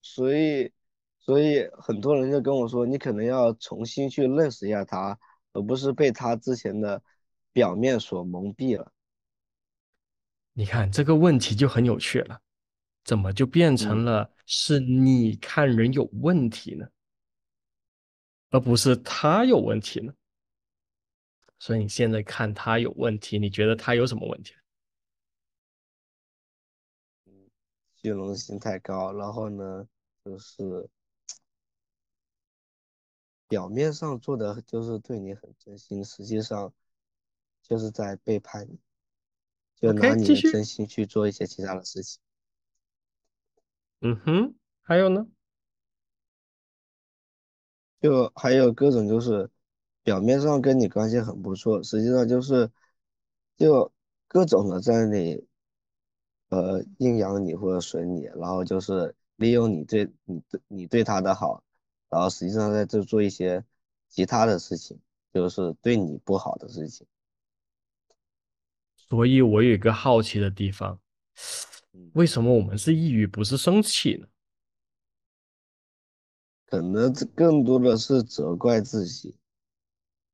[0.03, 0.73] 所以
[1.19, 5.19] 所以很多人就跟我说，你可能要重新去认识一下他，
[5.53, 7.03] 而不是被他之前的
[7.53, 8.93] 表面所蒙蔽了。
[10.53, 12.41] 你看这个问题就很有趣了，
[13.03, 16.87] 怎么就变成嗯了是你看人有问题呢，
[18.51, 20.12] 而不是他有问题呢？
[21.59, 24.53] 所以你现在看他有问题，你觉得他有什么问题？
[27.97, 29.88] 虚荣心太高，然后呢，
[30.23, 30.87] 就是
[33.49, 36.75] 表面上做的就是对你很真心，实际上
[37.62, 38.79] 就是在背叛你，
[39.77, 42.21] 就拿你的真心去做一些其他的事情。
[44.05, 45.27] 嗯哼，还有呢？
[48.01, 49.49] 就还有各种就是
[50.03, 52.69] 表面上跟你关系很不错，实际上就是
[53.57, 53.93] 就
[54.27, 55.47] 各种的在那里
[56.49, 61.62] 呃阴阳你或者损你，然后就是利用你对你对你对他的好，
[62.11, 63.65] 然后实际上在这做一些
[64.09, 64.99] 其他的事情，
[65.33, 67.07] 就是对你不好的事情。
[69.09, 71.72] 所以我有一个好奇的地方，嗯
[72.14, 74.26] 为什么我们是抑郁不是生气呢？
[76.66, 79.37] 可能这更多的是责怪自己。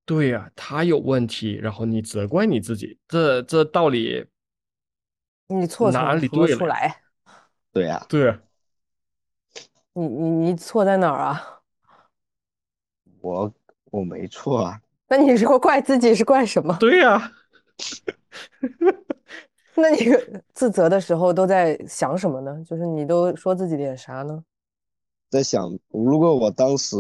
[0.05, 4.27] 对呀、他有问题，然后你责怪你自己，这这道理
[5.49, 7.03] 你错哪里对了出来？
[7.73, 8.41] 对呀、对啊，
[9.93, 11.61] 你你你错在哪儿啊？
[13.21, 13.53] 我
[13.91, 16.77] 我没错啊，那你说怪自己是怪什么？
[16.79, 17.33] 对呀、
[19.81, 19.99] 那你
[20.53, 22.63] 自责的时候都在想什么呢？
[22.65, 24.45] 就是你都说自己点啥呢？
[25.31, 26.97] 在想，如果我当时，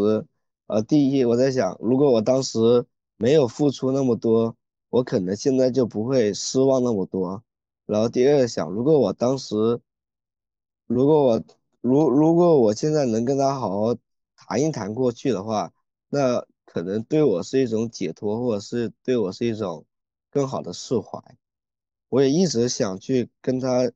[0.69, 2.87] 呃，第一，我在想，如果我当时
[3.17, 4.55] 没有付出那么多，
[4.91, 7.43] 我可能现在就不会失望那么多。
[7.87, 9.81] 然后第二想，如果我当时，
[10.87, 11.43] 如果我
[11.81, 13.97] 如如果我现在能跟他好好
[14.37, 15.73] 谈一谈过去的话，
[16.11, 19.85] 那可能对我是一种解脱，或者是对我是一种
[20.31, 21.19] 更好的释怀。
[22.09, 23.93] 我也一直想去跟他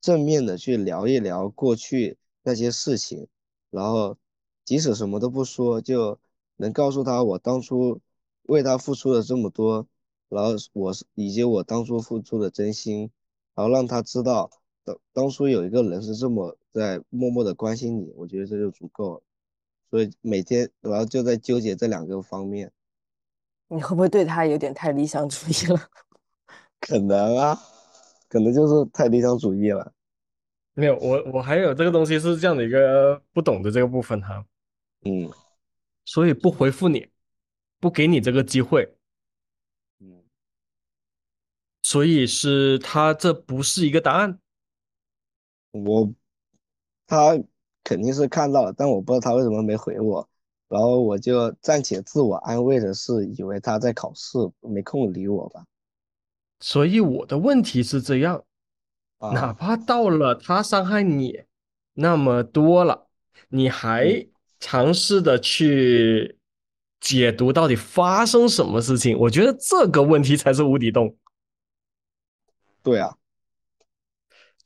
[0.00, 3.28] 正面的去聊一聊过去那些事情，
[3.70, 4.16] 然后
[4.64, 6.18] 即使什么都不说，就
[6.56, 8.00] 能告诉他我当初
[8.44, 9.86] 为他付出了这么多，
[10.28, 13.10] 然后我是以及我当初付出的真心，
[13.54, 14.50] 然后让他知道
[14.84, 19.22] 当当初有一个人是这么在默默的关心你，我觉得这就足够了。
[19.90, 22.70] 所以每天然后就在纠结这两个方面，
[23.66, 25.90] 你会不会对他有点太理想主义了？
[26.80, 27.58] 可能啊，
[28.28, 29.92] 可能就是太理想主义了。
[30.74, 34.44] 没有，我我还有这个东西是这样的一个不懂的这个部分哈，
[35.04, 35.30] 嗯
[36.04, 37.08] 所以不回复你，
[37.78, 38.96] 不给你这个机会，
[39.98, 40.24] 嗯，
[41.82, 44.38] 所以是他这不是一个答案。
[45.72, 46.12] 我
[47.06, 47.38] 他
[47.84, 50.26] 肯定是看到了，但我不知道他为什么没回我，
[50.68, 55.64] 然后我就暂且自我安慰的是，以为他在考试，没空理我吧。
[56.60, 58.44] 所以我的问题是这样，
[59.18, 61.42] 哪啊，怕到了他伤害你
[61.94, 63.08] 那么多了，
[63.48, 64.30] 你还嗯。
[64.60, 66.38] 尝试的去
[67.00, 71.16] 解读到底发生什么事情，我觉得这个问题才是无底洞。
[72.82, 73.16] 对啊，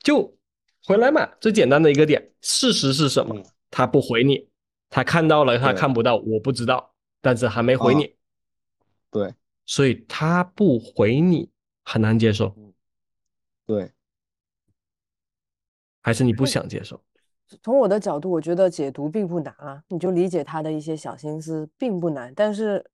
[0.02, 0.36] 就
[0.84, 3.36] 回来嘛，最简单的一个点，事实是什么？
[3.36, 3.44] 嗯。
[3.70, 4.48] 他不回你，
[4.90, 7.98] 他看到了，他看不到，我不知道，但是还没回啊。
[7.98, 8.16] 你，
[9.12, 9.32] 对。
[9.64, 11.48] 所以他不回你
[11.84, 12.54] 很难接受，
[13.66, 13.92] 对，
[16.00, 17.00] 还是你不想接受？
[17.62, 22.32] 从我的角度，我觉得解读并不难啊，你就理解他的一些小心思并不难。
[22.34, 22.84] 但是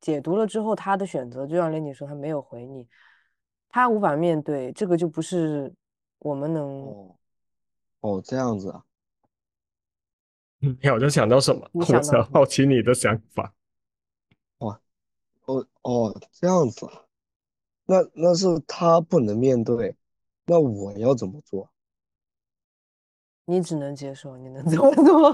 [0.00, 2.86] 解读了之后，他的选择就像连你说，他没有回你，
[3.68, 5.72] 他无法面对，这个就不是
[6.18, 6.64] 我们能。
[6.86, 7.16] 哦
[8.00, 8.82] 哦，这样子啊，
[10.58, 11.70] 你好像想到什么？
[11.72, 13.54] 我想好奇你的想法。
[14.58, 14.80] 哇
[15.44, 17.04] 哦哦，这样子啊，
[17.90, 19.96] 那那是他不能面对，
[20.46, 21.68] 那我要怎么做？
[23.46, 25.28] 你只能接受，你能怎么做？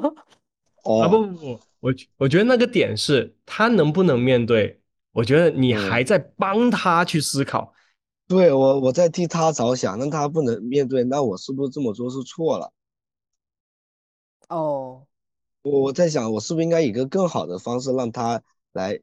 [1.03, 4.81] 啊 不哦，不不，我我觉得那个点是他能不能面对，
[5.13, 7.75] 我觉得你嗯还在帮他去思考。
[8.27, 12.73] 对，我我在替他着想，那他不能面对，那我是不是这么做是错了？
[14.49, 15.07] 哦，
[15.61, 18.43] 我我在想，我是不是应该以一个更好的方式让他
[18.73, 18.99] 来，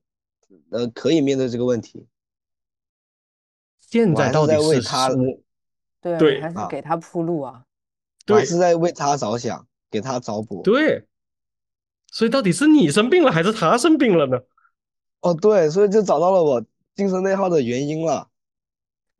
[0.71, 2.07] 呃，可以面对这个问题？
[3.93, 5.09] 现在我还是在到底是为他
[6.01, 7.63] 对还是啊给他铺路啊。
[8.27, 10.63] 我还对是在为他着想，给他找补。
[10.63, 11.05] 对，
[12.11, 14.39] 所以到底是你生病了还是他生病了呢？
[15.21, 18.29] 哦，对，所以就找到了我精神内耗的原因了。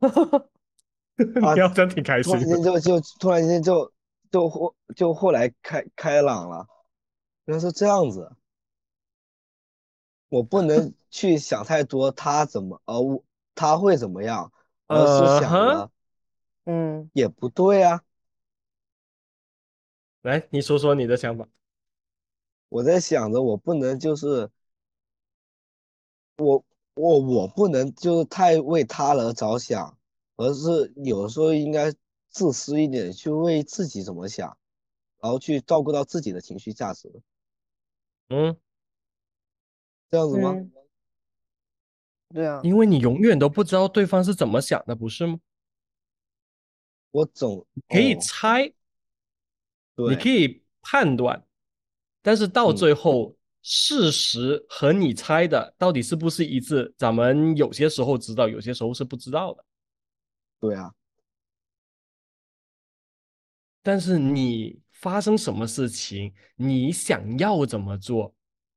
[0.00, 3.92] 啊你要真挺开突然心就就突然间就
[4.32, 6.66] 就后就后来开开朗了，
[7.44, 8.32] 原来是这样子。
[10.28, 13.22] 我不能 去想太多，他怎么呃我
[13.54, 14.50] 他会怎么样，
[14.86, 15.90] 而是呃哈想了
[16.64, 18.02] 嗯，也不对啊。
[20.22, 21.48] 来，你说说你的想法。
[22.68, 24.50] 我在想着，我不能就是
[26.38, 29.98] 我我我不能就是太为他人着想，
[30.36, 31.92] 而是有时候应该
[32.30, 34.56] 自私一点，去为自己怎么想，
[35.20, 37.12] 然后去照顾到自己的情绪价值，
[38.28, 38.56] 嗯，
[40.10, 40.50] 这样子吗？
[40.52, 40.72] 嗯
[42.34, 45.38] 对啊，因为你永远都不知道对方是怎么想的，不是吗？
[47.12, 48.72] 我总可以哦猜，
[49.94, 51.46] 你可以判断，
[52.22, 59.64] 但是到嗯最后，事实和你猜的到底是不是一致，咱们有些时候知道，有些时候是不知道的。
[60.60, 60.92] 对啊，
[63.82, 68.34] 但是你发生什么事情，你想要怎么做，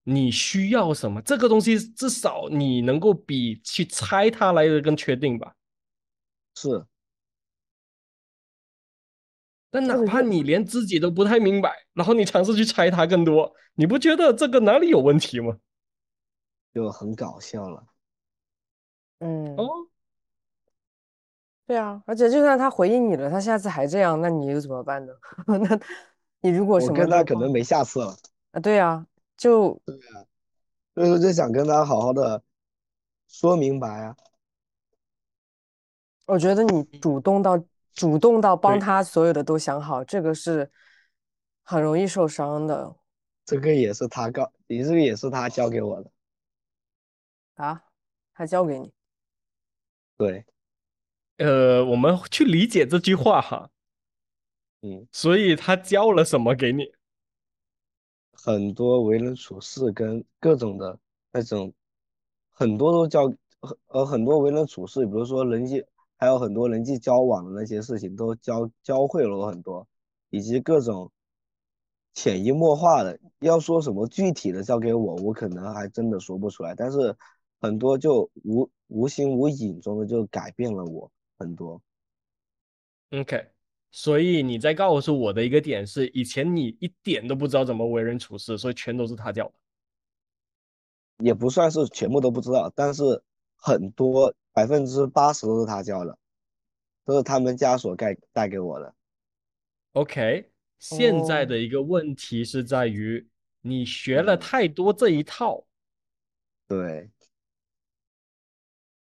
[0.09, 5.53] 你需要什么，这个东西至少你能够比去猜它来的更确定吧。
[6.55, 6.87] 是
[9.73, 15.57] 但哪怕你连自己都不太明白，然后你尝试去猜它更多，你不觉得这个哪里有问题吗？
[16.73, 17.87] 就很搞笑了。
[19.19, 19.87] 嗯，哦，
[21.67, 25.13] 对啊，而且就算他回应你了，他下次还这样，那你又怎么办呢？
[25.47, 25.79] 那
[26.41, 28.15] 你如果什么跟他可能没下次了，
[28.51, 29.05] 啊，对啊，
[29.37, 29.81] 就
[30.95, 32.43] 所以说就想跟他好好的
[33.27, 34.17] 说明白啊。
[36.25, 37.63] 我觉得你主动到
[37.93, 40.69] 主动到帮他所有的都想好，这个是
[41.63, 42.95] 很容易受伤的
[43.45, 46.11] 这个也是他告，你这个也是他教给我的。
[47.55, 47.83] 啊，
[48.33, 48.91] 他教给你。
[50.17, 50.45] 对，
[51.37, 53.69] 呃，我们去理解这句话哈。
[54.81, 56.91] 嗯，所以他教了什么给你？
[58.47, 60.97] 很多为人处事跟各种的
[61.33, 61.73] 那种，
[62.49, 63.29] 很多都教，
[63.87, 65.83] 呃，很多为人处事，比如说人际，
[66.15, 69.85] 还有很多人际交往的那些事情，都教教会了我很多，
[70.29, 71.11] 以及各种
[72.13, 73.19] 潜移默化的。
[73.39, 76.73] 要说什么具体的教给我，我可能还真的说不出来。
[76.73, 77.17] 但是
[77.59, 81.81] 很多就无无形无影中的就改变了我很多。
[83.11, 83.56] OK。
[83.89, 89.53] 所以你在告诉我的一个点是，以前你一点都不知道怎么为人处事，所以全都是他教的。
[91.25, 93.23] 也不算是全部都不知道，但是
[93.55, 96.15] 很多百分之八十都是他教的，
[97.05, 98.93] 都是他们家所带带给我的。
[99.93, 103.27] OK，现在的一个问题是在于
[103.61, 105.65] 你学了太多这一套，
[106.67, 107.09] 对，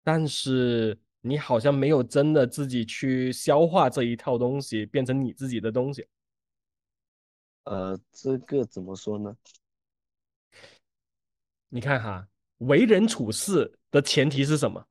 [0.03, 0.99] 但是。
[1.23, 6.09] 你好像没有真的自己去消化这一套东西，变成你自己的东西。
[7.65, 9.37] 呃，这个怎么说呢？
[11.69, 12.27] 你看哈，
[12.59, 14.87] 为人处事的前提是什么？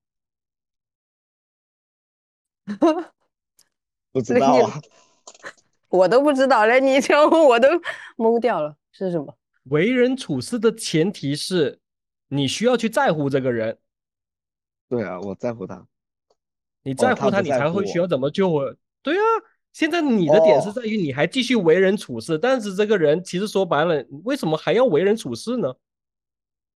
[4.12, 4.80] 不 知道啊，
[5.90, 7.68] 我都不知道嘞，你教我都
[8.18, 9.36] 懵掉了，是什么？
[9.66, 11.80] 为人处事的前提是
[12.28, 13.80] 你需要去在乎这个人。
[14.88, 15.86] 对啊，我在乎他。
[16.90, 18.76] 你在乎他，你才会需要怎么救我？
[19.04, 19.22] 对啊，
[19.74, 25.76] 现在你的点是在于你还继续为人处事，但是这个人其实说白了，为什么还要为人处事呢？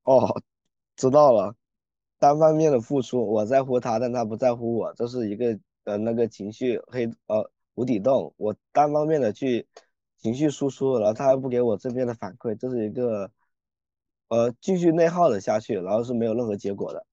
[0.03, 0.41] 哦，
[0.95, 1.55] 知道了，
[2.20, 9.66] 单方面的付出，我在乎他，但他不在乎我，这是一个呃那个情绪黑呃无底洞，我单方面的去
[10.20, 13.32] 情绪输出，然后他还不给我正面的反馈，这是一个
[14.28, 17.03] 呃继续内耗的下去，然后是没有任何结果的。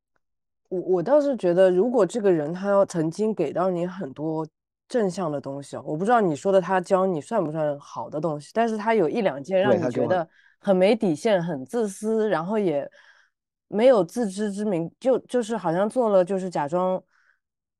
[0.71, 4.47] 我我倒是觉得，如果这个人他要曾经给到你很多
[4.89, 10.27] 正向的东西我不知道你说的他教你算不算好的东西，但是他有一两件让你觉得
[10.61, 12.89] 很没底线、很自私，然后也
[13.67, 17.03] 没有自知之明，就就是好像做了就是假装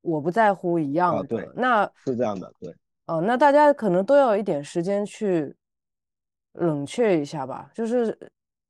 [0.01, 1.23] 我不在乎一样的。
[1.23, 2.75] 对，那是这样的，对。
[3.07, 5.55] 哦，那大家可能都要一点时间去
[6.53, 8.17] 冷却一下吧，就是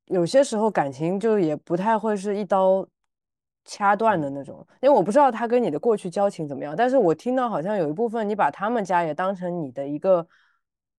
[0.06, 2.88] 有些时候感情就也不太会是一刀。
[3.64, 10.28] 掐断的那种，因为我不知道他跟你的过去交情怎么样，但是我听到好像有一部分你把他们家也当成你的一个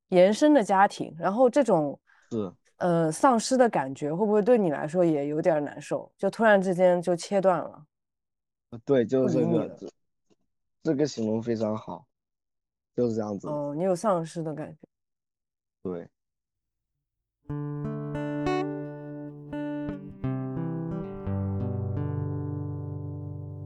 [0.09, 1.99] 延伸的家庭，然后这种
[2.31, 6.11] 是呃丧失的感觉会不会对你来说也有点难受？
[6.17, 7.85] 就突然之间就切断了。
[8.85, 9.77] 对，就是这个，
[10.83, 12.07] 这个形容非常好，
[12.97, 13.49] 就是这样子。
[13.49, 14.89] 哦，你有丧失的感觉。
[15.83, 16.09] 对。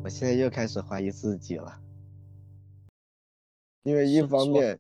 [0.07, 1.81] 我现在又开始怀疑自己了，
[3.83, 4.79] 因为一方面，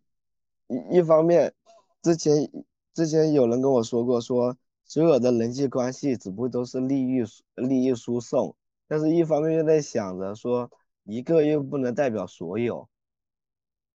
[0.68, 1.52] 一一方面，
[2.00, 2.48] 之前
[2.94, 7.24] 之前有人跟我说过，说所有的人际关系只不过都是利益
[7.56, 8.54] 利益输送，
[8.86, 10.70] 但是一方面又在想着说，
[11.02, 12.88] 一个又不能代表所有，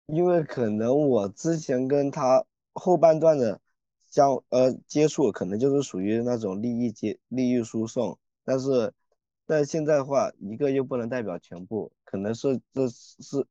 [0.07, 3.61] 因为可能我之前跟他后半段的
[4.11, 8.93] 相呃接触，可能就是属于那种利益接利益输送，但是。
[9.51, 13.45] 但现在的话，一个又不能代表全部，可能是这是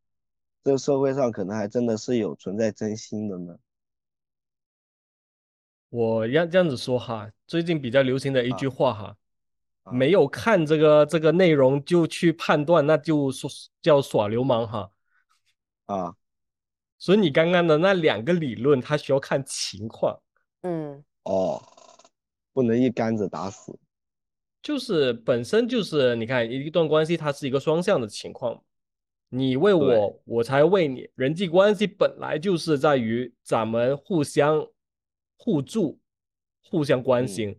[0.63, 3.57] 这社会上可能还真的是有存在真心的呢。
[5.89, 9.17] 我要这样子说哈，最近比较流行的一句话哈，
[9.91, 13.49] 没有看这个这个内容就去判断，那就说
[13.81, 14.91] 叫耍流氓哈。
[15.87, 16.15] 啊，
[16.97, 20.17] 所以你刚刚的那两个理论，它需要看情况。
[20.61, 21.61] 嗯，哦，
[22.53, 23.77] 不能一竿子打死。
[24.61, 28.61] 就是本身就是你看一段关系，它是一个双向的情况，
[29.29, 31.09] 你为我，我才为你。
[31.15, 34.67] 人际关系本来就是在于咱们互相
[35.37, 35.97] 互助、
[36.61, 37.57] 互相关心、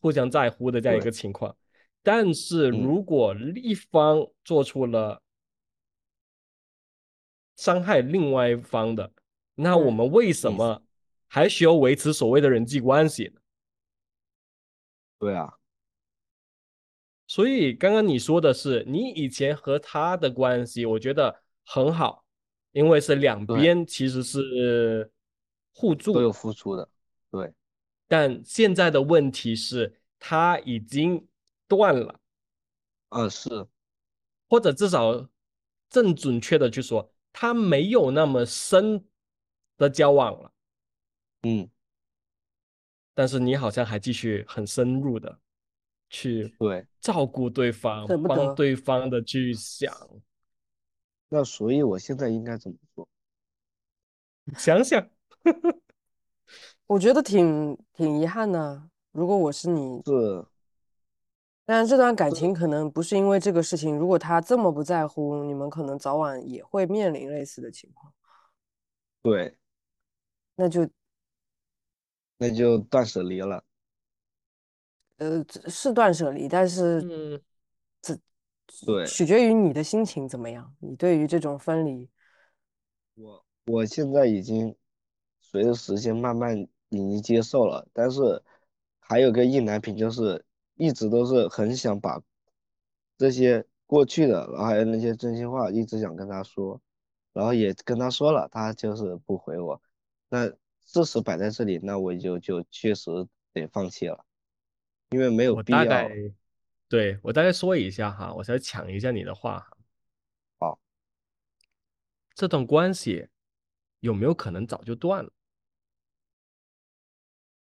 [0.00, 1.54] 互相在乎的这样一个情况。
[2.02, 5.22] 但是如果一方做出了
[7.56, 9.12] 伤害另外一方的，
[9.56, 10.82] 那我们为什么
[11.26, 13.40] 还需要维持所谓的人际关系呢？
[15.18, 15.59] 对啊。
[17.30, 22.24] 所以刚刚你说的是你以前和他的关系，我觉得很好，
[22.72, 25.08] 因为是两边其实是
[25.72, 26.88] 互助都有付出的，
[27.30, 27.54] 对。
[28.08, 31.24] 但现在的问题是他已经
[31.68, 32.18] 断了，
[33.10, 33.48] 啊，是，
[34.48, 35.28] 或者至少
[35.88, 39.04] 正准确的去说，他没有那么深
[39.76, 40.52] 的交往了，
[41.42, 41.70] 嗯。
[43.14, 45.38] 但是你好像还继续很深入的。
[46.10, 49.96] 去对照顾对方，帮对方的去想，
[51.28, 53.08] 那所以我现在应该怎么做？
[54.58, 55.08] 想想，
[56.88, 58.90] 我觉得挺挺遗憾的。
[59.12, 60.44] 如果我是你，是，
[61.64, 68.12] 但这段感情可能不是因为这个事情，如果他这么不在乎，你们可能早晚也会面临类似的情况，
[69.22, 69.56] 对，
[70.56, 70.88] 那就
[72.38, 73.62] 那就断舍离了。
[75.20, 77.40] 呃是断舍离，但是嗯，
[78.86, 80.74] 对，取决于你的心情怎么样。
[80.80, 82.08] 你对于这种分离，
[83.14, 84.74] 我我现在已经
[85.38, 86.58] 随着时间慢慢
[86.88, 88.42] 已经接受了，但是
[88.98, 90.44] 还有个意难平，就是
[90.76, 92.20] 一直都是很想把
[93.18, 96.80] 这些过去的，然后还有那些真心话，一直想跟他说，
[97.32, 99.80] 然后也跟他说了，他就是不回我。
[100.28, 100.48] 那
[100.80, 103.10] 事实摆在这里，那我就就确实
[103.52, 104.24] 得放弃了，
[105.10, 105.78] 因为没有我必要。
[105.78, 106.10] 大概
[106.88, 109.76] 对我大概说一下哈，我再抢一下你的话哈。
[110.58, 110.80] 好，
[112.34, 113.28] 这段关系
[114.00, 115.30] 有没有可能早就断了？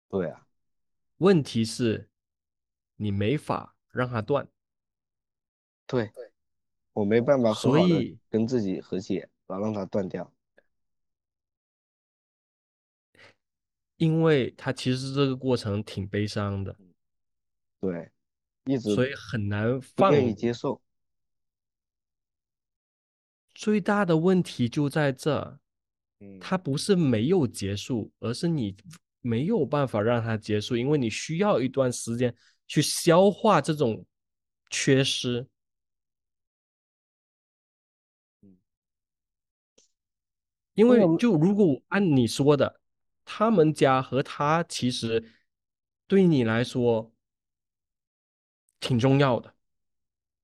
[0.09, 0.47] 对啊，
[1.19, 2.09] 问题是，
[2.97, 4.49] 你没法让它断，
[5.87, 6.13] 对，
[6.93, 10.33] 我没办法很所以跟自己和解，然后让它断掉。
[13.97, 16.75] 因为它其实这个过程挺悲伤的，
[17.81, 18.11] 对，
[18.65, 20.13] 一直所以很难不放。
[20.13, 20.81] 愿意接受。
[23.55, 25.59] 最大的问题就在这，
[26.21, 28.77] 嗯，它不是没有结束，而是你
[29.21, 32.35] 没有办法让它结束，因为你需要一段时间
[32.67, 34.07] 去消化这种
[34.71, 35.47] 缺失。
[40.75, 42.81] 因为就如果按你说的，
[43.25, 45.23] 他们家和他其实
[46.07, 47.13] 对你来说
[48.81, 49.55] 挺重要的。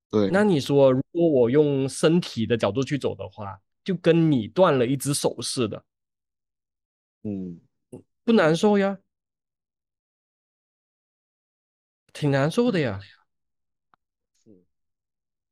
[0.08, 5.84] 对，那你说，如果我用身体的角度去走的话，就跟你断了一只手似的，
[7.22, 7.60] 嗯，
[8.22, 8.98] 不难受呀？
[12.12, 12.98] 挺难受的呀，
[14.44, 14.64] 是，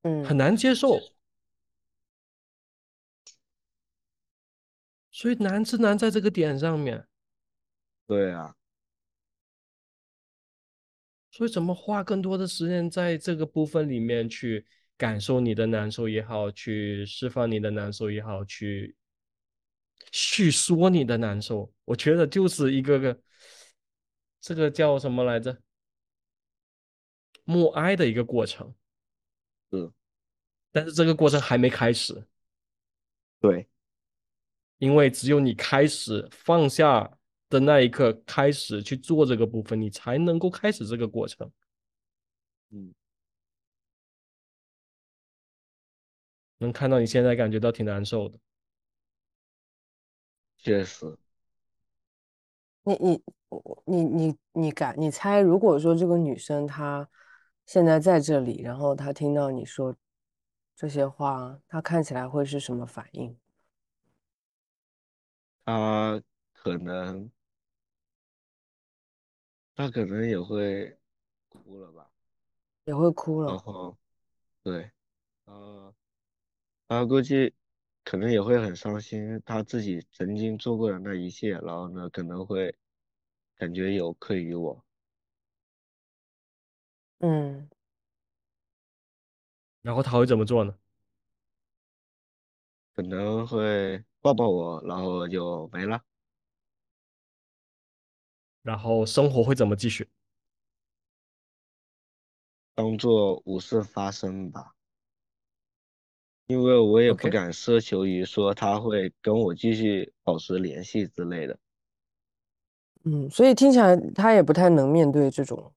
[0.02, 0.98] 嗯，很难接受。
[5.10, 7.06] 所以难是难在这个点上面。
[8.06, 8.56] 对啊，
[11.36, 14.64] 所以怎么花更多的时间在这个部分里面去
[14.96, 18.94] 感受你的难受也好，去释放你的难受也好，去
[20.12, 23.20] 叙说你的难受，我觉得就是一个个
[24.40, 25.58] 这个叫什么来着？
[27.42, 28.72] 默哀的一个过程。
[29.72, 29.92] 嗯，
[30.70, 32.28] 但是这个过程还没开始，
[33.40, 33.68] 对，
[34.78, 37.18] 因为只有你开始放下
[37.54, 41.48] 的那一刻，开始去做这个部分，你才能够开始这个过程。
[42.70, 42.92] 嗯，
[46.58, 48.38] 能看到你现在感觉到挺难受的，
[50.56, 51.16] 确实，
[52.82, 53.22] 你你
[53.86, 57.08] 你你你敢你猜，如果说这个女生她
[57.64, 59.94] 现在在这里，然后她听到你说
[60.74, 63.36] 这些话，她看起来会是什么反应？
[65.66, 67.30] 他可能，
[69.74, 70.96] 他可能也会
[71.48, 72.10] 哭了吧，
[72.84, 73.50] 也会哭了。
[73.50, 73.96] 然后，
[74.62, 74.90] 对，
[75.46, 75.94] 呃，
[76.88, 77.54] 他估计
[78.04, 82.76] 可能也会很伤心，他自己曾经做过的那一切，然后呢，可能会
[83.56, 84.84] 感觉有愧于我，
[87.18, 87.68] 嗯，
[89.82, 90.74] 然后他会怎么做呢？
[92.94, 96.02] 可能会抱抱我，然后就没了。
[98.64, 100.08] 然后生活会怎么继续？
[102.74, 104.74] 当做无事发生吧，
[106.48, 111.56] 因为我也不 OK 敢奢求于说他会跟我继续保持联系之类的。
[113.04, 115.72] 嗯，所以听起来他也不太能面对这种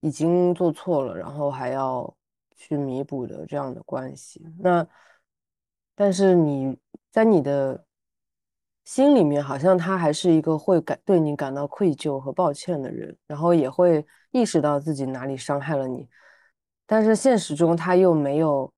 [0.00, 2.16] 已经做错了，然后还要
[2.56, 4.42] 去弥补的这样的关系。
[4.58, 4.84] 那
[5.94, 6.76] 但是你
[7.12, 7.86] 在你的
[8.90, 16.08] 心里面，好像他还是一个会感对你感到愧疚和抱歉的人，然后也会意识到自己哪里伤害了你，
[16.86, 18.68] 但是现实中他又没有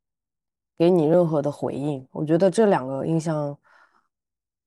[0.76, 2.06] 给你任何的回应。
[2.12, 3.56] 我觉得这两个印象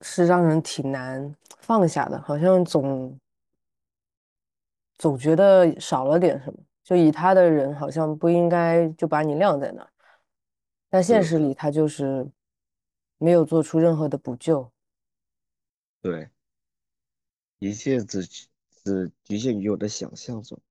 [0.02, 3.16] 是让人挺难放下的，好像总
[4.98, 6.60] 总觉得少了点什么。
[6.84, 9.90] 就以他的人，好像不应该就把你晾在那儿，
[10.90, 12.28] 但现实里他就是
[13.20, 14.72] 没有做出任何的补救。
[16.06, 16.30] 对，
[17.58, 18.24] 一切只
[18.84, 20.62] 只局限于我的想象中。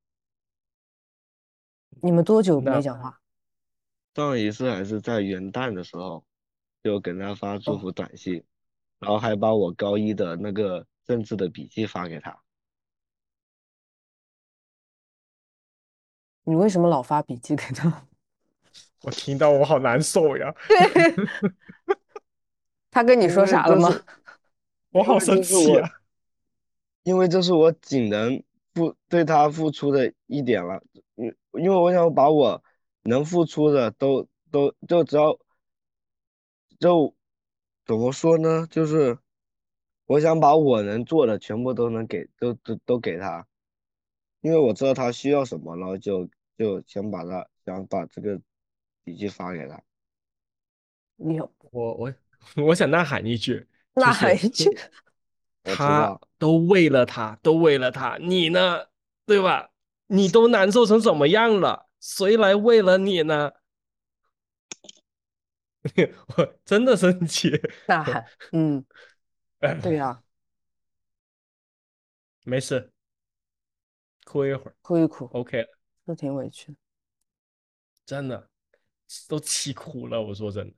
[2.01, 3.21] 你们多久没那讲话？
[4.15, 6.25] 上一次还是在元旦的时候，
[6.85, 8.45] 就给他发祝福短信，
[9.01, 12.41] 然后还把我高一的那个政治的笔记发给他。
[16.45, 18.07] 你为什么老发笔记给他？
[19.03, 20.55] 我听到我好难受呀，
[22.93, 23.91] 他跟你说啥了吗？
[24.95, 25.91] 我好生气啊！
[27.03, 28.41] 因为这是我仅能
[28.75, 30.81] 付对他付出的一点了，
[31.17, 32.63] 嗯，因为我想把我
[33.03, 35.37] 能付出的都都就只要
[36.79, 37.13] 就
[37.85, 38.69] 怎么说呢？
[38.71, 39.19] 就是
[40.07, 43.45] 我想把我能做的全部都能给都都都给他，
[44.43, 48.41] 因为我知道他需要什么，然后就就想把他想把这个
[49.03, 49.83] 笔记发给他。
[51.17, 52.15] 你好我我
[52.69, 54.69] 我想呐喊一句，呐喊一句，
[55.63, 58.87] 他，都为了他，都为了他，你呢？
[59.27, 59.71] 对吧？
[60.09, 61.87] 你都难受成什么样了？
[62.01, 63.53] 谁来为了你呢？
[66.37, 67.51] 我 真的生气。
[67.87, 68.85] 那还， 嗯，
[69.83, 70.23] 对呀、
[72.45, 72.91] 没事，
[74.25, 75.69] 哭一会儿哭一哭，，OK 了。
[76.07, 76.79] 是挺委屈的。
[78.05, 78.51] 真的
[79.29, 80.21] 都气哭了。
[80.21, 80.77] 我说真的，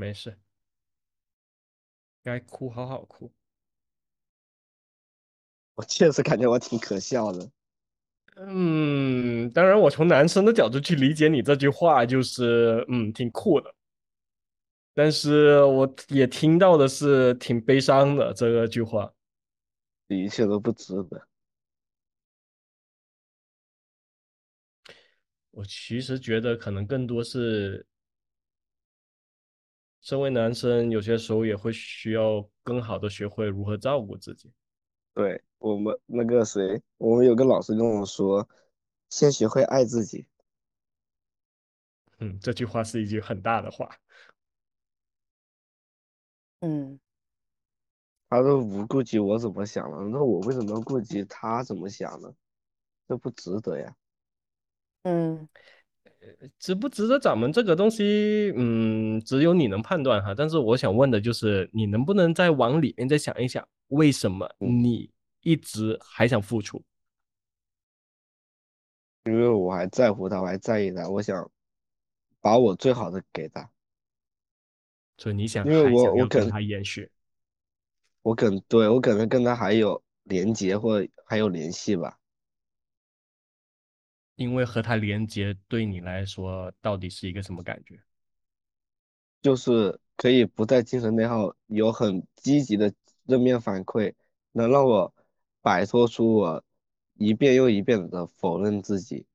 [0.00, 0.38] 没事，
[2.22, 3.30] 该哭好好哭。
[5.76, 7.50] 我确实感觉我挺可笑的。
[8.36, 13.74] 嗯，当然，我从男生的角度去理解你这句话，就是嗯，挺酷的。
[14.94, 19.12] 但是我也听到的是挺悲伤的这个句话。
[20.08, 21.26] 一切都不值得。
[25.52, 27.86] 我其实觉得可能更多是，
[30.00, 34.52] 身为男生，有些时候也会需要更好的学会如何照顾自己。
[35.12, 38.48] 对，我们那个谁，我们有个老师跟我说，
[39.10, 40.26] 先学会爱自己。
[42.18, 43.90] 嗯，这句话是一句很大的话。
[46.60, 47.00] 嗯，
[48.28, 52.34] 他都不顾及我怎么想了，那我为什么要顾及他怎么想呢？
[53.08, 53.96] 这不值得呀。
[55.02, 55.48] 嗯，
[56.58, 60.34] 值不值得咱们这个东西，嗯，只有你能判断哈。
[60.36, 65.10] 但是我想问的就是，你能不能再往里面再想一想，为什么嗯你
[65.40, 66.82] 一直还想付出？
[69.24, 71.50] 因为我还在乎他，我还在意他，我想
[72.40, 73.70] 把我最好的给他。
[75.16, 77.10] 所以你想因为还我我跟他延续？
[78.22, 82.18] 我可能对我可能跟他还有连接或还有联系吧。
[84.40, 88.00] 因为和他连接对你来说到底是一个什么感觉？
[89.42, 92.90] 就是可以不在精神内耗，有很积极的
[93.28, 94.14] 正面反馈，
[94.52, 95.14] 能让我
[95.60, 96.64] 摆脱出我
[97.18, 99.26] 一遍又一遍的否认自己。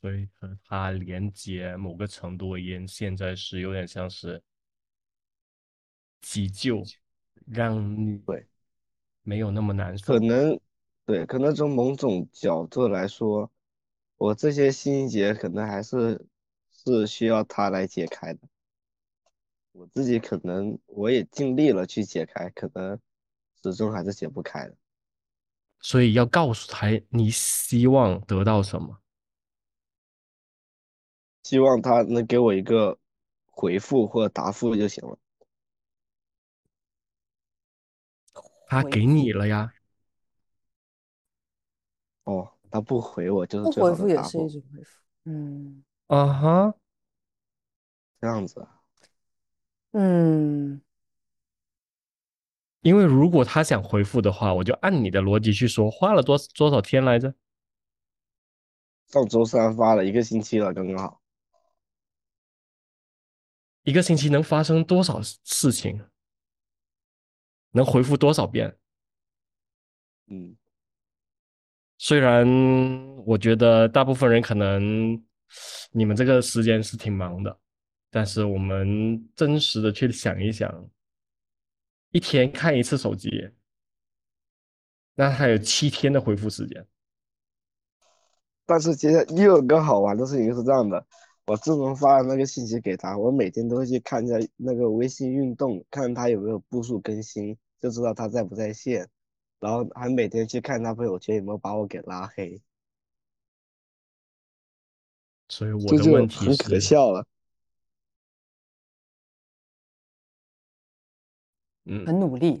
[0.00, 4.42] 所以和他连接某个程度而言，现在是有点像是
[6.22, 6.82] 急救，
[7.44, 8.46] 让你对
[9.24, 10.18] 没有那么难受可。
[10.18, 10.58] 能
[11.04, 13.50] 对，可能从某种角度来说，
[14.22, 16.24] 我这些心结可能还是
[16.70, 18.38] 是需要他来解开的。
[19.72, 23.00] 我自己可能我也尽力了去解开，可能
[23.60, 24.76] 始终还是解不开的。
[25.80, 29.00] 所以要告诉他你希望得到什么。
[31.42, 32.96] 希望他能给我一个
[33.46, 35.18] 回复或答复就行了。
[38.68, 39.72] 他给你了呀，
[42.22, 45.02] 哦，他不回我就是不最好回复也是一种回复。
[45.24, 46.74] 嗯啊哈，
[48.20, 48.80] 这样子啊。
[49.92, 50.80] 嗯，
[52.80, 57.34] 因为如果他想回复的话，我就按你的逻辑去说，花了多多少天来着？
[59.08, 61.20] 上周三发了一个星期了，刚刚好。
[63.82, 66.08] 一个星期能发生多少事情？
[67.72, 68.78] 能回复多少遍？
[70.26, 70.56] 嗯，
[72.04, 72.44] 虽然
[73.24, 75.22] 我觉得大部分人可能
[75.92, 77.56] 你们这个时间是挺忙的，
[78.10, 80.90] 但是我们真实的去想一想，
[82.10, 83.30] 一天看一次手机，
[85.14, 86.84] 那还有七天的回复时间。
[88.66, 91.06] 但是接下来又有个好玩的事情是这样的，
[91.46, 99.08] 我自从发了那个信息给他，我每天都会去看一下那个微信运动，看他有没有步数更新，就知道他在不在线，
[99.62, 102.60] 然后还每天去看他朋友圈有没有把我给拉黑，
[105.48, 107.24] 所以我的问题很可，笑了。
[111.84, 112.60] 嗯，很努力，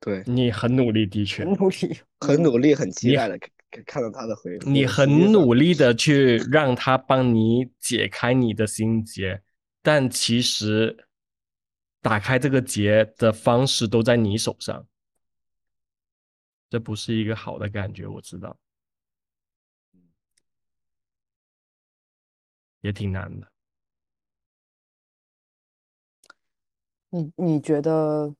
[0.00, 1.98] 对，你很努力，的确很，努力。
[2.20, 9.42] 很努力，很期你待的看看到他的回复，你很努力的去让他帮你解开你的心结，
[9.82, 11.06] 但其实
[12.00, 14.86] 打开这个结的方式都在你手上，
[16.70, 18.56] 这不是一个好的感觉，我知道，
[22.80, 23.46] 也挺难的。
[27.10, 28.32] 你你觉得，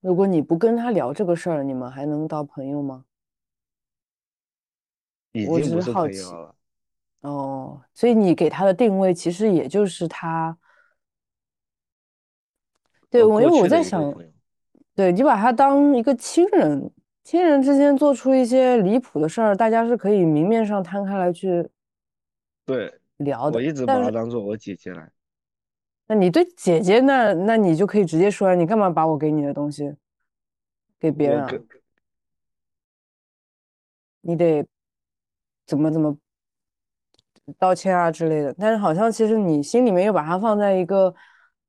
[0.00, 3.04] 如果你不跟他聊这个事儿，你们还能当朋友吗？
[5.48, 6.56] 我只经不是是好奇友了。
[7.20, 10.58] 哦，所以你给他的定位其实也就是他，
[13.08, 14.32] 对，呃我因为过去的我在想，一个朋友
[14.94, 16.92] 对你把他当一个亲人，
[17.24, 21.66] 亲人之间做出一些离谱的事儿，大家是可以明面上摊开来去
[22.66, 23.56] 对，聊的。
[23.56, 25.10] 我一直把她当做我姐姐来。
[26.06, 29.96] 那你对姐姐那，那你就可以直接说，你干嘛把我给你的东西
[31.00, 31.66] 给别人
[34.20, 34.66] 你得
[35.66, 36.16] 怎么怎么
[37.58, 38.54] 道歉啊之类的。
[38.58, 41.14] 但是好像其实你心里面又把它放在一个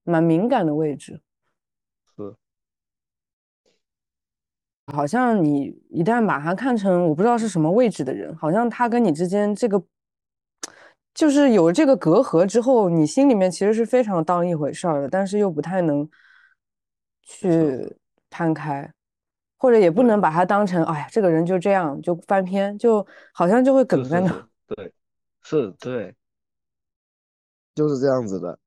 [0.04, 1.22] 蛮敏感的位置，
[2.18, 2.36] 是
[4.94, 9.82] 好像你一旦把他看成我不知道是什么位置的人，好像他跟你之间这个
[11.14, 16.10] 就是有这个隔阂之后，你心里面其实是非常当一回事儿的，但是又不太能
[17.24, 17.96] 去
[18.30, 18.92] 摊开。
[19.58, 24.48] 或者也不能把他当成，哎呀，这个人就这样就翻篇，就好像就会梗在那。
[24.68, 24.94] 对，
[25.42, 26.14] 是对，
[27.74, 28.60] 就是这样子的。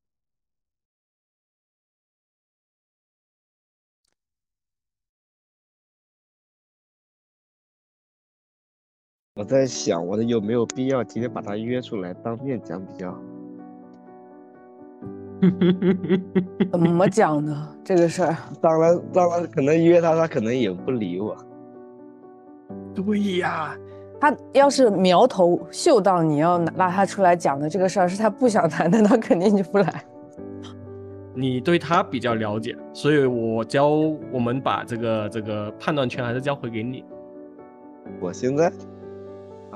[9.39, 13.19] 我在想，我的有没有必要今天把他约出来当面讲比较好？
[16.73, 17.69] 怎么讲呢？
[17.85, 21.37] 这个事儿， 当然，当然，可能约他，他可能也不理我。
[22.93, 23.77] 对呀，
[24.21, 30.05] 他要是苗头嗅到你要拉他出来讲的这个事儿是他不想谈的，他肯定就不来。
[31.33, 33.87] 你对他比较了解，所以我教
[34.33, 37.05] 我们把这个这个判断权还是交回给你。
[38.19, 38.73] 我现在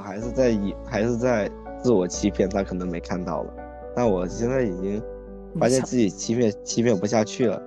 [0.03, 3.53] 还是在以还是在自我欺骗，他可能没看到了，
[3.95, 5.03] 但我现在已经
[5.59, 7.63] 发现自己欺骗欺骗不下去了。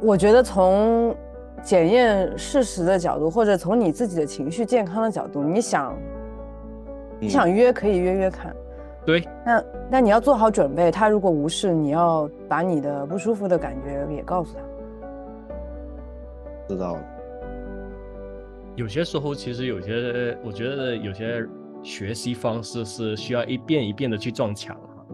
[0.00, 1.16] 我觉得从
[1.62, 5.96] 检验事实的角度，或者从你自己的情绪健康的角度，你想
[7.18, 8.54] 你嗯想约可以约约看，
[9.06, 14.60] 对，那那你要做好准备，他如果无视，你要把你的不舒服的感觉也告诉他。
[16.68, 17.00] 知道了，
[18.76, 21.46] 有些时候其实有些，我觉得有些
[21.82, 25.06] 学习方式是需要一遍一遍的去撞墙哈。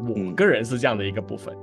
[0.00, 1.56] 我嗯个人是这样的一个部分，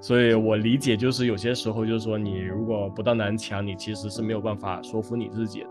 [0.00, 5.68] 所以我理解就是有些时候就是说，你如果不到南墙，你其实是没有办法说服你自己的。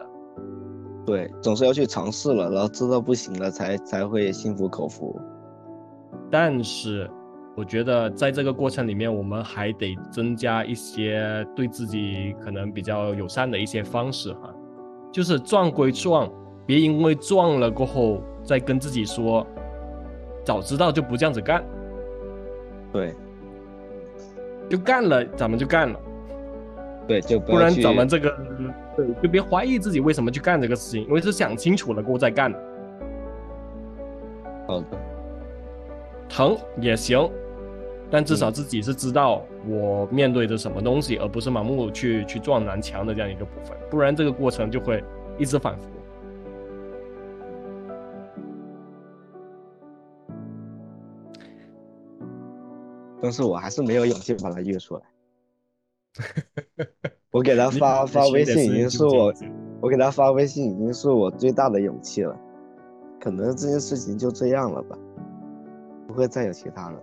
[1.05, 5.19] 对，总是要去尝试了，然后知道不行了才才会心服口服。
[6.31, 7.09] 但是
[7.55, 14.53] 我觉得在这个过程里面，我们还得增加一些对自己可能比较友善的一些方式哈，
[15.11, 16.31] 就是撞归撞，
[16.65, 19.45] 别因为撞了过后再跟自己说，
[20.43, 21.63] 早知道就不这样子干，
[22.91, 23.13] 对。
[24.69, 25.99] 就干了，咱们就干了，
[27.05, 28.33] 对，就不不然咱们这个
[28.95, 32.57] 对就别怀疑自己为什么去干这个事情，因为是想清楚了过后再干的，
[34.65, 34.85] 好的，
[36.29, 37.29] 疼也行。
[38.11, 45.01] 但至少自己是知道我面对着什么东西，而不是盲目去去撞南墙的这样一个部分，不然这个过程就会
[45.37, 45.87] 一直反复。
[53.21, 55.01] 但是我还是没有勇气把他约出来。
[57.31, 59.33] 我给他发发微信，已经是我
[59.79, 62.35] 我给他发微信已经是我最大的勇气了。
[63.21, 64.97] 可能这件事情就这样了吧，
[66.07, 66.99] 不会再有其他了。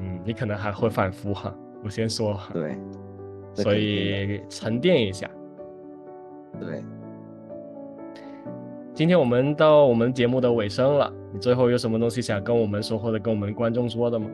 [0.00, 2.78] 嗯，你可能还会反复哈，我先说，对，
[3.54, 5.28] 所以沉淀一下。
[6.58, 6.82] 对。
[8.94, 14.28] 今天我们到我们节目的尾声了，你最后有什么东西想跟我们说，或者跟我们观众说的吗？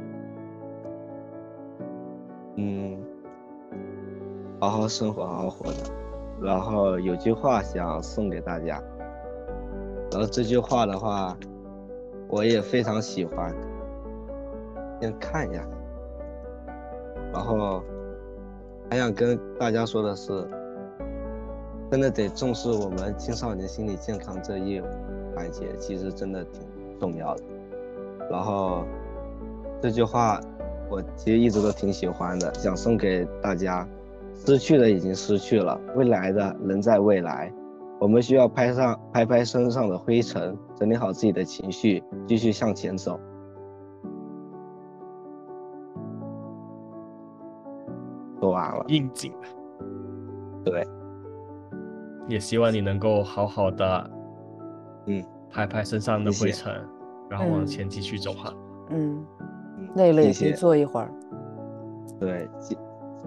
[2.57, 2.99] 嗯，
[4.59, 5.83] 好好生活，好好活着。
[6.43, 8.83] 然后有句话想送给大家，
[10.11, 11.37] 然后这句话的话，
[12.29, 13.55] 我也非常喜欢，
[15.01, 15.67] 先看一下。
[17.33, 17.83] 然后
[18.91, 20.47] 还想跟大家说的是，
[21.91, 24.81] 真的得重视我们青少年心理健康这一
[25.35, 26.63] 环节，其实真的挺
[27.01, 27.43] 重要的。
[28.31, 28.85] 然后
[29.83, 30.41] 这句话
[30.89, 33.87] 我其实一直都挺喜欢的，想送给大家。
[34.37, 37.53] 失去的已经失去了，未来的仍在未来。
[38.01, 43.19] 我们需要拍上拍拍身上的灰尘，整理好自己的情绪，继续向前走。
[48.87, 49.33] 应景。
[50.65, 50.87] 对，
[52.29, 54.11] 也希望你能够好好的，
[55.07, 56.89] 嗯，拍拍身上的谢谢灰尘，
[57.29, 58.55] 然后往前继续走哈。
[58.91, 59.25] 嗯，
[59.79, 61.11] 嗯累了也可以谢谢坐一会儿。
[62.19, 62.79] 对，其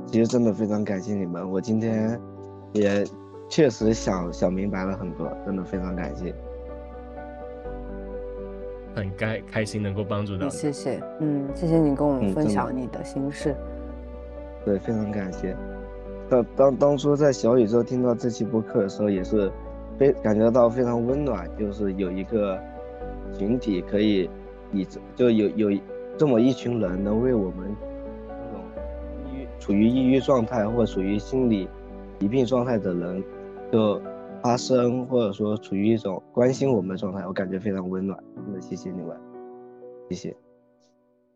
[0.06, 2.20] 其实真的非常感谢你们，我今天
[2.74, 3.06] 也
[3.50, 6.34] 确实想想明白了很多，真的非常感谢。
[8.96, 10.50] 很开开心能够帮助到你。
[10.50, 13.56] 谢谢，嗯，谢谢你跟我们分享你的心事。
[14.66, 15.56] 对，非常感谢。
[16.30, 19.50] 当当当初在小宇宙听到这期播客的时候，也是
[19.98, 22.60] 非感觉到非常温暖，就是有一个
[23.38, 24.30] 群体可以
[24.74, 24.86] 以
[25.16, 25.80] 就有有
[26.18, 27.74] 这么一群人能为我们
[28.28, 28.62] 这种
[29.32, 31.70] 抑郁处于抑郁状态或处于心理
[32.20, 33.24] 疾病状态的人，
[33.72, 34.02] 就
[34.42, 39.18] 发声或者说处于一种关心我们的状态，我感觉非常温暖，真的谢谢你们，
[40.10, 40.36] 谢谢，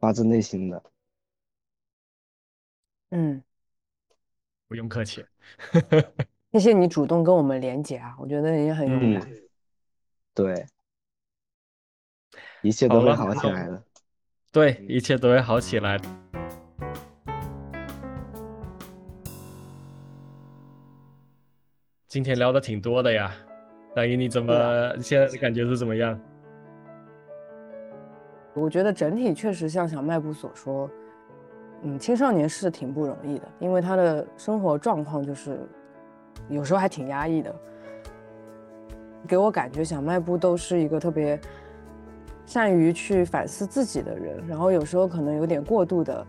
[0.02, 0.84] 发自内心的。
[3.12, 3.44] 嗯，
[4.68, 5.26] 不用客气。
[6.54, 9.30] 谢谢你主动跟我们连接啊，我觉得你很勇嗯敢。，
[10.34, 10.66] 对，
[12.62, 13.84] 一切都会好好了那起来的。
[14.52, 16.00] 对，一切都会好起来。
[22.08, 23.34] 今天聊的挺多的呀，
[23.94, 26.18] 大姨你怎么现在的感觉是怎么样？
[28.54, 30.92] 我觉得整体确实像小卖部所说，
[31.84, 35.60] 嗯，青少年是挺不容易的，因为他的生活状况就是
[36.48, 37.54] 有时候还挺压抑的。
[39.28, 41.40] 给我感觉小卖部都是一个特别
[42.46, 46.26] 善于去反思自己的人，然后有时候可能有点过度的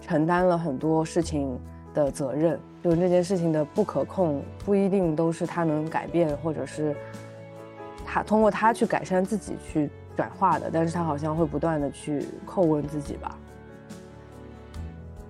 [0.00, 1.58] 承担了很多事情
[1.92, 6.96] 的责任，就是这件事情的不可控不一定都是他能改变，或者是
[8.04, 13.38] 他通过他去改善自己去转化的，但是他好像会不断的去叩问自己吧。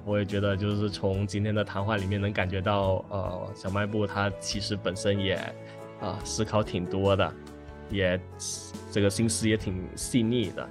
[0.04, 5.34] 我也觉得，就是从今天的谈话里面能感觉到，呃，小卖部他其实本身也
[6.00, 7.32] 啊、思考挺多的，
[7.90, 8.20] 也
[8.92, 10.68] 这个心思也挺细腻的。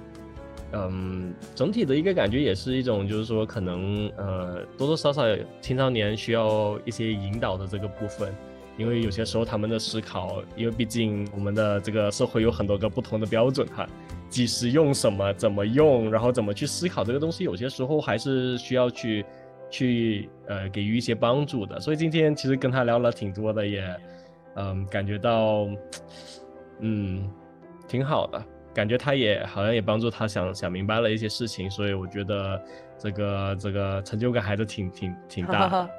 [0.72, 5.22] 嗯，整体的一个感觉也是一种，就是说可能呃多多少少
[5.60, 8.34] 青少年需要一些引导的这个部分，
[8.76, 13.88] 因为有些时候他们的思考，因为毕竟我们的这个社会有很多个不同的标准哈，
[14.34, 19.24] 几时用什么，怎么用，然后怎么去思考这个东西，有些时候还是需要去
[19.70, 21.78] 去呃给予一些帮助的。
[21.78, 23.84] 所以今天其实跟他聊了挺多的，也
[24.56, 25.68] 嗯感觉到
[26.80, 27.30] 嗯
[27.86, 32.60] 挺好的，感觉他也好像也帮助他想想明白了一些事情，所以我觉得
[32.98, 35.90] 这个这个成就感还是挺挺挺 大的。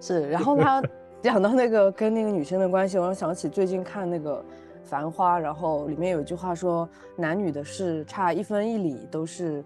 [0.00, 0.80] 是，然后他
[1.20, 4.36] 讲到那个跟那个女生的关系，我又想起最近看那个
[4.82, 9.64] 《繁花》，然后里面有一句话说，男女的事差一分一厘都是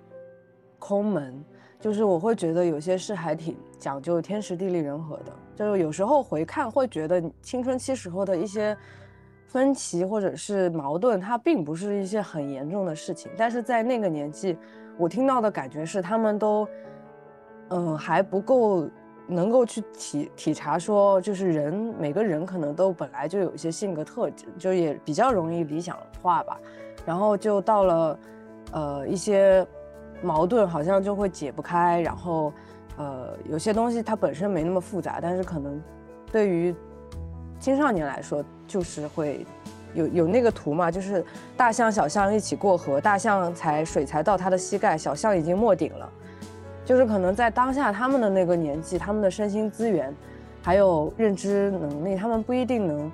[0.79, 1.45] 空门，
[1.81, 8.77] 就是我会觉得有些事还挺讲究天时地利人和的，就是有时候回看会觉得青春期时候的一些。
[9.47, 14.59] 分歧或者是矛盾，它并不是一些很严重的事情，但是在那个年纪，
[14.99, 16.67] 我听到的感觉是他们都，
[17.69, 18.89] 嗯，还不够
[19.27, 26.59] 能够去体体察说，就是人每个人可能都本来就有一些性格特质，就也比较容易理想化吧，
[27.07, 28.19] 然后就到了，
[28.73, 29.67] 呃，一些
[30.23, 32.53] 矛盾好像就会解不开，然后，
[32.97, 35.81] 呃，有些东西它本身没那么复杂，但是可能
[36.31, 36.75] 对于
[37.59, 39.47] 青少年来说，就是会
[39.95, 41.25] 有有那个图嘛，就是
[41.57, 46.13] 大象小象一起过河，大象才水才到它的膝盖，小象已经没顶了。
[46.85, 50.15] 就是可能在当下他们的那个年纪，他们的身心资源，
[50.63, 53.11] 还有认知能力，他们不一定能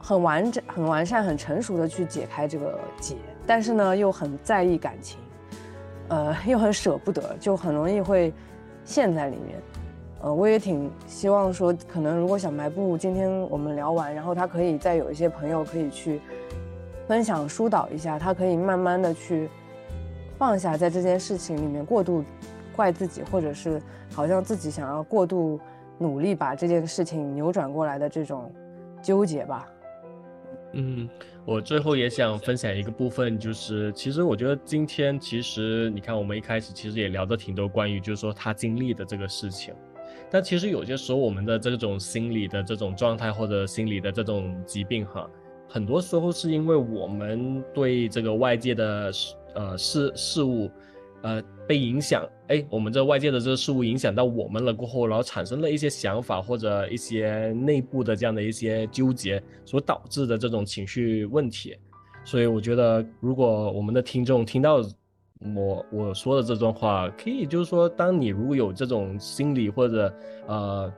[0.00, 3.14] 很完整、很完善、很成熟的去解开这个结，
[3.46, 5.20] 但是呢，又很在意感情，
[6.08, 8.32] 呃， 又很舍不得，就很容易会
[8.84, 9.60] 陷在里面。
[10.20, 16.20] 呃，我也挺希望说，可能如果小卖部今天我们聊完，然后他可以再有一些朋友可以去
[17.08, 19.50] 分享疏导一下，他可以慢慢的去
[20.42, 22.24] 放下在这件事情里面过度
[22.74, 23.80] 怪自己，或者是
[24.12, 25.60] 好像自己想要过度
[25.98, 28.52] 努力把这件事情扭转过来的这种
[29.00, 29.68] 纠结吧。
[30.72, 31.08] 嗯，
[31.44, 39.72] 我最后也想分享一个部分，就是其实我觉得今天其实你看我们一开始其实也聊的挺多关于就是说他经历的这个事情，
[40.28, 45.30] 但其实有些时候我们的这种心理的这种状态或者心理的这种疾病哈，
[45.68, 49.12] 很多时候是因为我们对这个外界的
[49.54, 50.70] 呃事事物
[51.22, 61.76] 呃被影响，哎，我们这外界的这个事物影响到我们了过后，然后产生了一些想法或者一些内部的这样的一些纠结所导致的这种情绪问题。
[62.24, 64.80] 所以我觉得，如果我们的听众听到
[65.56, 70.14] 我我说的这段话，可以就是说，当你如果有这种心理或者
[70.46, 70.92] 呃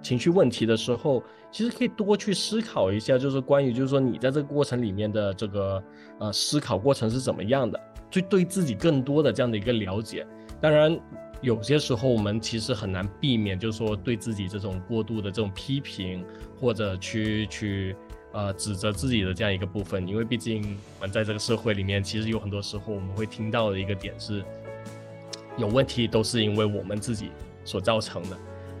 [0.00, 1.20] 情绪问题的时候，
[1.56, 5.82] 其实可以多去思考一下，就是关于就是说你在这个过程里面的这个
[6.18, 7.80] 呃思考过程是怎么样的，
[8.10, 10.26] 就对自己更多的这样的一个了解。
[10.60, 11.00] 当然，
[11.40, 16.22] 有些时候我们其实很难避免，就是说对自己这种过度的这种批评
[16.60, 17.96] 或者去去。
[18.32, 24.44] 呃，指责自己的这样一个部分，因为毕竟我们在这个社会里面，其实有很多时候我们会听到的一个点是，
[25.56, 27.30] 有问题都是因为我们自己
[27.64, 28.36] 所造成的。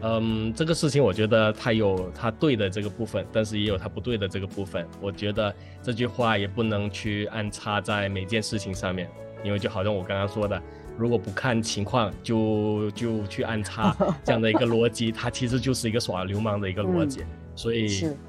[0.08, 4.86] 嗯，这个事情我觉得它有它对的这个部分，但是也有它不对的这个部分。
[5.00, 5.52] 我觉得
[5.82, 9.10] 这句话也不能去安插在每件事情上面，
[9.42, 10.62] 因为就好像我刚刚说的，
[10.96, 17.24] 如果不看情况就就去安插 这样的一个逻辑，它其实就是一个耍流氓的一个逻辑。
[17.56, 17.88] 所以，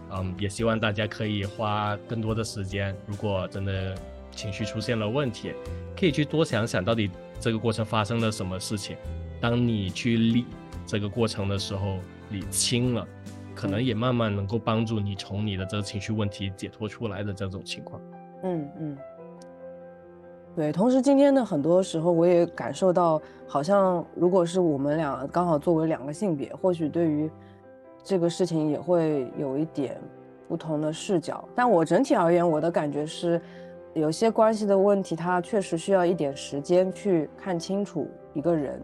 [0.09, 2.95] 嗯，也希望大家可以花更多的时间。
[3.05, 3.93] 如果真的
[4.32, 5.51] 情绪出现了问题，
[5.99, 8.95] 可以去多想想到底这个过程发生了什么事情。
[9.41, 10.45] 当你去理
[10.88, 11.97] 这个过程的时候，
[12.31, 13.05] 理清了，
[13.53, 18.01] 可能也慢慢能够帮助你从你的这个情绪问题解脱出来的这种情况。
[18.43, 18.97] 嗯嗯，
[20.55, 20.71] 对。
[20.71, 27.29] 同时，今天的很多时候，我也感受到，好像如果是我们俩刚好作为两个性别，或许对于。
[28.03, 29.99] 这个事情也会有一点
[30.47, 33.41] 不同的视角，但我整体而言，我的感觉是，
[33.93, 38.81] 有些关系的问题，它确实需要一点时间去看清楚一个人，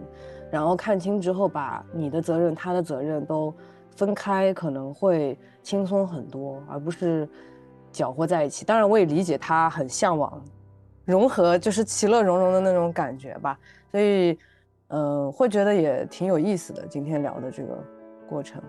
[0.53, 3.51] 然后看清之后，把你的责任、他的责任都
[3.95, 7.27] 分开，可能会轻松很多，而不是
[7.91, 8.63] 搅和在一起。
[8.63, 10.39] 当然，我也理解他很向往
[11.05, 13.57] 融合，就是其乐融融的那种感觉吧，
[13.89, 14.37] 所以，
[14.89, 16.85] 嗯，会觉得也挺有意思的。
[16.85, 17.83] 今天聊的这个
[18.29, 18.61] 过程。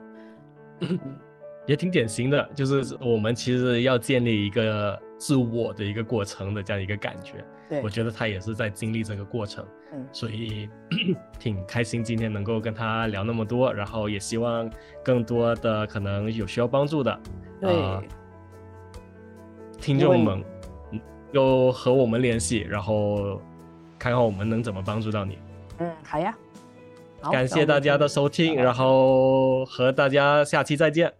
[1.67, 7.45] 也挺典型的，就是我们其实要建立一个自我的一个过程的这样一个感觉。
[7.69, 9.65] 对，我觉得他也是在经历这个过程。
[9.93, 10.69] 嗯，所以
[11.39, 14.71] 挺开心今天能够跟他聊那么多，然后也希望
[15.05, 17.21] 更多的可能有需要帮助的
[17.61, 17.73] 对
[19.81, 20.45] 听众们，
[21.33, 23.41] 又和我们联系，然后
[23.99, 25.39] 看看我们能怎么帮助到你。
[25.79, 26.35] 嗯，好呀。
[27.33, 31.11] 感谢大家的收听，然后和大家下期再见。